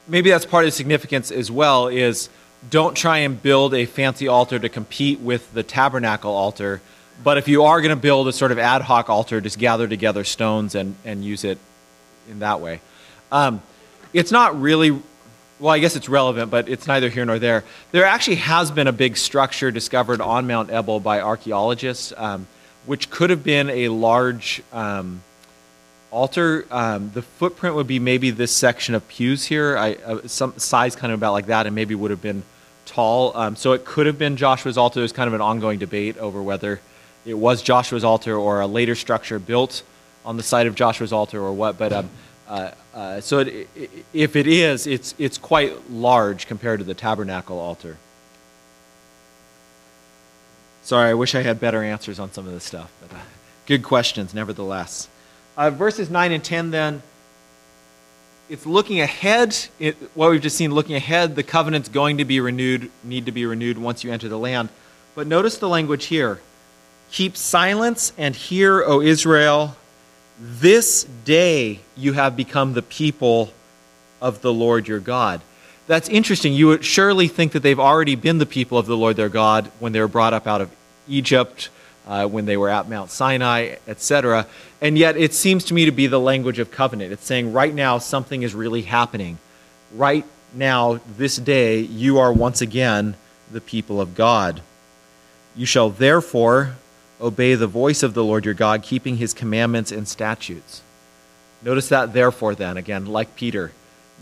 maybe 0.08 0.30
that's 0.30 0.45
part 0.45 0.63
of 0.63 0.67
the 0.67 0.71
significance 0.71 1.32
as 1.32 1.51
well 1.51 1.88
is 1.88 2.30
don't 2.69 2.95
try 2.95 3.19
and 3.19 3.41
build 3.41 3.73
a 3.73 3.86
fancy 3.86 4.27
altar 4.27 4.60
to 4.60 4.69
compete 4.69 5.19
with 5.19 5.51
the 5.54 5.63
tabernacle 5.63 6.34
altar. 6.34 6.82
But 7.23 7.38
if 7.38 7.47
you 7.47 7.63
are 7.63 7.82
going 7.82 7.95
to 7.95 8.01
build 8.01 8.27
a 8.27 8.34
sort 8.34 8.51
of 8.51 8.60
ad 8.60 8.82
hoc 8.82 9.10
altar, 9.10 9.41
just 9.41 9.60
gather 9.60 9.88
together 9.88 10.23
stones 10.23 10.73
and, 10.75 10.95
and 11.06 11.23
use 11.23 11.43
it 11.43 11.60
in 12.30 12.39
that 12.39 12.60
way. 12.60 12.82
Um, 13.32 13.62
it's 14.13 14.32
not 14.32 14.60
really, 14.60 14.99
well, 15.62 15.74
I 15.74 15.80
guess 15.80 15.95
it's 15.95 16.10
relevant, 16.10 16.52
but 16.52 16.67
it's 16.67 16.88
neither 16.88 17.10
here 17.10 17.24
nor 17.24 17.39
there. 17.39 17.63
There 17.91 18.06
actually 18.06 18.38
has 18.38 18.71
been 18.71 18.88
a 18.88 18.91
big 18.91 19.15
structure 19.15 19.71
discovered 19.71 20.19
on 20.19 20.47
Mount 20.47 20.71
Ebal 20.71 21.00
by 21.00 21.21
archaeologists, 21.21 22.12
um, 22.17 22.47
which 22.86 23.10
could 23.10 23.30
have 23.30 23.43
been 23.43 23.69
a 23.69 23.88
large. 23.89 24.62
Um, 24.74 25.24
altar, 26.12 26.65
um, 26.69 27.10
the 27.13 27.21
footprint 27.21 27.76
would 27.76 27.88
be 27.88 27.97
maybe 27.97 28.32
this 28.32 28.54
section 28.54 28.93
of 28.95 29.08
pews 29.08 29.45
here, 29.45 29.78
I, 29.78 29.93
uh, 29.93 30.28
some 30.28 30.58
size 30.60 30.95
kind 30.95 31.13
of 31.13 31.19
about 31.19 31.32
like 31.32 31.45
that, 31.47 31.65
and 31.65 31.74
maybe 31.74 31.95
would 31.95 32.12
have 32.12 32.21
been 32.21 32.43
tall. 32.86 33.36
Um, 33.36 33.56
so 33.56 33.71
it 33.71 33.86
could 33.86 34.06
have 34.06 34.19
been 34.19 34.36
Joshua's 34.36 34.78
altar. 34.78 35.00
There's 35.00 35.13
kind 35.13 35.28
of 35.28 35.34
an 35.34 35.41
ongoing 35.41 35.80
debate 35.80 36.17
over 36.17 36.43
whether 36.43 36.82
it 37.26 37.36
was 37.36 37.62
Joshua's 37.62 38.04
altar 38.04 38.36
or 38.36 38.62
a 38.62 38.67
later 38.67 38.95
structure 38.95 39.39
built 39.39 39.84
on 40.26 40.38
the 40.38 40.43
site 40.43 40.67
of 40.67 40.76
Joshua's 40.76 41.13
altar 41.13 41.41
or 41.41 41.54
what. 41.54 41.78
But 41.78 41.93
um, 41.93 42.10
uh, 42.47 42.71
uh, 42.93 43.21
so 43.21 43.39
it, 43.39 43.67
if 44.13 44.36
it 44.36 44.47
is, 44.47 44.86
it's 44.86 45.15
it's 45.17 45.38
quite 45.38 45.89
large 45.89 46.47
compared 46.47 46.80
to 46.80 46.86
the 46.86 46.93
tabernacle 46.93 47.60
altar. 47.60 47.97
Sorry, 50.84 51.10
I 51.10 51.13
wish 51.13 51.36
I 51.36 51.41
had 51.41 51.60
better 51.60 51.84
answers 51.84 52.19
on 52.19 52.32
some 52.32 52.47
of 52.47 52.54
this 52.54 52.63
stuff, 52.63 52.91
but 53.01 53.15
uh, 53.15 53.21
good 53.65 53.84
questions 53.84 54.34
nevertheless. 54.34 55.08
Uh, 55.56 55.69
verses 55.69 56.10
9 56.10 56.32
and 56.32 56.43
10 56.43 56.71
then, 56.71 57.04
it's 58.49 58.65
looking 58.65 58.99
ahead. 58.99 59.56
It, 59.80 59.95
what 60.15 60.32
we've 60.32 60.41
just 60.41 60.58
seen, 60.58 60.71
looking 60.71 60.95
ahead, 60.95 61.36
the 61.36 61.43
covenant's 61.43 61.88
going 61.88 62.17
to 62.17 62.25
be 62.25 62.39
renewed, 62.39 62.89
need 63.04 63.27
to 63.27 63.32
be 63.32 63.45
renewed 63.45 63.77
once 63.77 64.04
you 64.04 64.12
enter 64.12 64.27
the 64.27 64.39
land. 64.39 64.69
But 65.13 65.27
notice 65.27 65.58
the 65.58 65.69
language 65.69 66.06
here. 66.06 66.41
Keep 67.12 67.38
silence 67.38 68.12
and 68.17 68.36
hear, 68.36 68.82
O 68.84 69.01
Israel. 69.01 69.75
This 70.43 71.04
day 71.23 71.82
you 71.95 72.13
have 72.13 72.36
become 72.36 72.73
the 72.73 72.82
people 72.82 73.54
of 74.19 74.41
the 74.41 74.51
Lord 74.51 74.88
your 74.88 74.99
God. 74.99 75.39
That's 75.86 76.10
interesting. 76.10 76.54
You 76.54 76.67
would 76.67 76.84
surely 76.84 77.27
think 77.27 77.51
that 77.51 77.62
they've 77.62 77.80
already 77.80 78.15
been 78.15 78.39
the 78.39 78.47
people 78.47 78.80
of 78.80 78.88
the 78.88 78.97
Lord 78.97 79.17
their 79.17 79.30
God 79.30 79.71
when 79.77 79.91
they 79.91 79.99
were 79.99 80.08
brought 80.08 80.34
up 80.34 80.47
out 80.47 80.62
of 80.62 80.71
Egypt 81.08 81.69
uh, 82.08 82.25
when 82.25 82.45
they 82.45 82.58
were 82.58 82.69
at 82.69 82.89
Mount 82.89 83.12
Sinai, 83.12 83.75
etc. 83.88 84.47
And 84.82 84.97
yet 84.97 85.15
it 85.15 85.34
seems 85.36 85.63
to 85.65 85.75
me 85.75 85.86
to 85.86 85.91
be 85.91 86.08
the 86.08 86.19
language 86.19 86.58
of 86.58 86.71
covenant. 86.71 87.12
It's 87.12 87.25
saying 87.25 87.54
right 87.54 87.73
now 87.73 87.99
something 87.99 88.41
is 88.41 88.56
really 88.56 88.82
happening. 88.82 89.38
Right 89.93 90.25
now, 90.54 90.99
this 91.17 91.36
day, 91.36 91.82
you 91.82 92.17
are 92.17 92.34
once 92.34 92.62
again 92.62 93.15
the 93.51 93.62
people 93.62 94.01
of 94.01 94.15
God. 94.15 94.62
You 95.56 95.65
shall 95.65 95.89
therefore 95.89 96.77
obey 97.22 97.56
the 97.56 97.68
voice 97.68 98.04
of 98.04 98.14
the 98.14 98.24
Lord 98.24 98.46
your 98.46 98.54
God, 98.54 98.84
keeping 98.84 99.18
his 99.18 99.34
commandments 99.34 99.92
and 99.92 100.08
statutes. 100.08 100.82
Notice 101.62 101.90
that, 101.90 102.14
therefore, 102.14 102.56
then, 102.56 102.78
again, 102.78 103.06
like 103.06 103.36
Peter. 103.36 103.72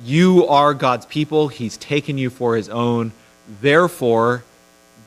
You 0.03 0.45
are 0.47 0.73
God's 0.73 1.05
people, 1.05 1.47
he's 1.47 1.77
taken 1.77 2.17
you 2.17 2.29
for 2.29 2.55
his 2.55 2.69
own. 2.69 3.11
Therefore, 3.61 4.43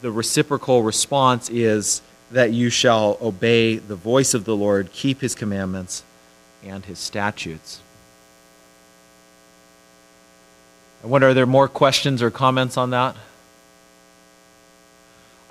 the 0.01 0.11
reciprocal 0.11 0.83
response 0.83 1.49
is 1.51 2.03
that 2.31 2.53
you 2.53 2.71
shall 2.71 3.19
obey 3.21 3.77
the 3.77 3.95
voice 3.95 4.35
of 4.35 4.45
the 4.45 4.57
Lord, 4.57 4.93
keep 4.93 5.21
his 5.21 5.35
commandments 5.35 6.03
and 6.65 6.85
his 6.85 6.99
statutes. 6.99 7.81
I 11.05 11.07
wonder, 11.07 11.29
are 11.29 11.35
there 11.35 11.47
more 11.47 11.69
questions 11.69 12.23
or 12.23 12.31
comments 12.31 12.77
on 12.77 12.91
that? 12.91 13.17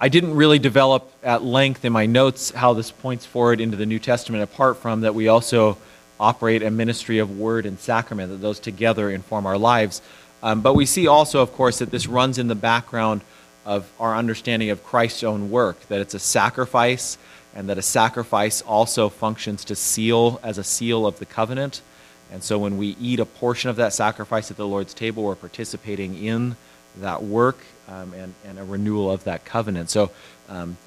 I 0.03 0.09
didn't 0.09 0.33
really 0.33 0.57
develop 0.57 1.13
at 1.21 1.43
length 1.43 1.85
in 1.85 1.93
my 1.93 2.07
notes 2.07 2.49
how 2.49 2.73
this 2.73 2.89
points 2.89 3.23
forward 3.23 3.61
into 3.61 3.77
the 3.77 3.85
New 3.85 3.99
Testament, 3.99 4.43
apart 4.43 4.77
from 4.77 5.01
that 5.01 5.13
we 5.13 5.27
also 5.27 5.77
operate 6.19 6.63
a 6.63 6.71
ministry 6.71 7.19
of 7.19 7.37
word 7.37 7.67
and 7.67 7.79
sacrament, 7.79 8.31
that 8.31 8.37
those 8.37 8.59
together 8.59 9.11
inform 9.11 9.45
our 9.45 9.59
lives. 9.59 10.01
Um, 10.41 10.61
but 10.61 10.73
we 10.73 10.87
see 10.87 11.05
also, 11.05 11.43
of 11.43 11.53
course, 11.53 11.77
that 11.77 11.91
this 11.91 12.07
runs 12.07 12.39
in 12.39 12.47
the 12.47 12.55
background 12.55 13.21
of 13.63 13.87
our 13.99 14.15
understanding 14.15 14.71
of 14.71 14.83
Christ's 14.83 15.23
own 15.23 15.51
work, 15.51 15.79
that 15.89 16.01
it's 16.01 16.15
a 16.15 16.19
sacrifice, 16.19 17.19
and 17.53 17.69
that 17.69 17.77
a 17.77 17.83
sacrifice 17.83 18.63
also 18.63 19.07
functions 19.07 19.63
to 19.65 19.75
seal 19.75 20.39
as 20.41 20.57
a 20.57 20.63
seal 20.63 21.05
of 21.05 21.19
the 21.19 21.27
covenant. 21.27 21.83
And 22.31 22.43
so 22.43 22.57
when 22.57 22.79
we 22.79 22.95
eat 22.99 23.19
a 23.19 23.25
portion 23.25 23.69
of 23.69 23.75
that 23.75 23.93
sacrifice 23.93 24.49
at 24.49 24.57
the 24.57 24.67
Lord's 24.67 24.95
table, 24.95 25.21
we're 25.21 25.35
participating 25.35 26.15
in 26.15 26.55
that 26.97 27.21
work 27.21 27.59
um, 27.91 28.13
and, 28.13 28.33
and 28.45 28.59
a 28.59 28.63
renewal 28.63 29.11
of 29.11 29.23
that 29.25 29.45
covenant. 29.45 29.89
So 29.89 30.11
um, 30.49 30.77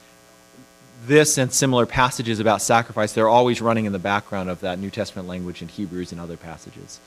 this 1.06 1.38
and 1.38 1.52
similar 1.52 1.86
passages 1.86 2.40
about 2.40 2.62
sacrifice, 2.62 3.12
they're 3.12 3.28
always 3.28 3.60
running 3.60 3.84
in 3.84 3.92
the 3.92 3.98
background 3.98 4.48
of 4.48 4.60
that 4.60 4.78
New 4.78 4.90
Testament 4.90 5.28
language 5.28 5.60
in 5.62 5.68
Hebrews 5.68 6.12
and 6.12 6.20
other 6.20 6.36
passages. 6.36 7.00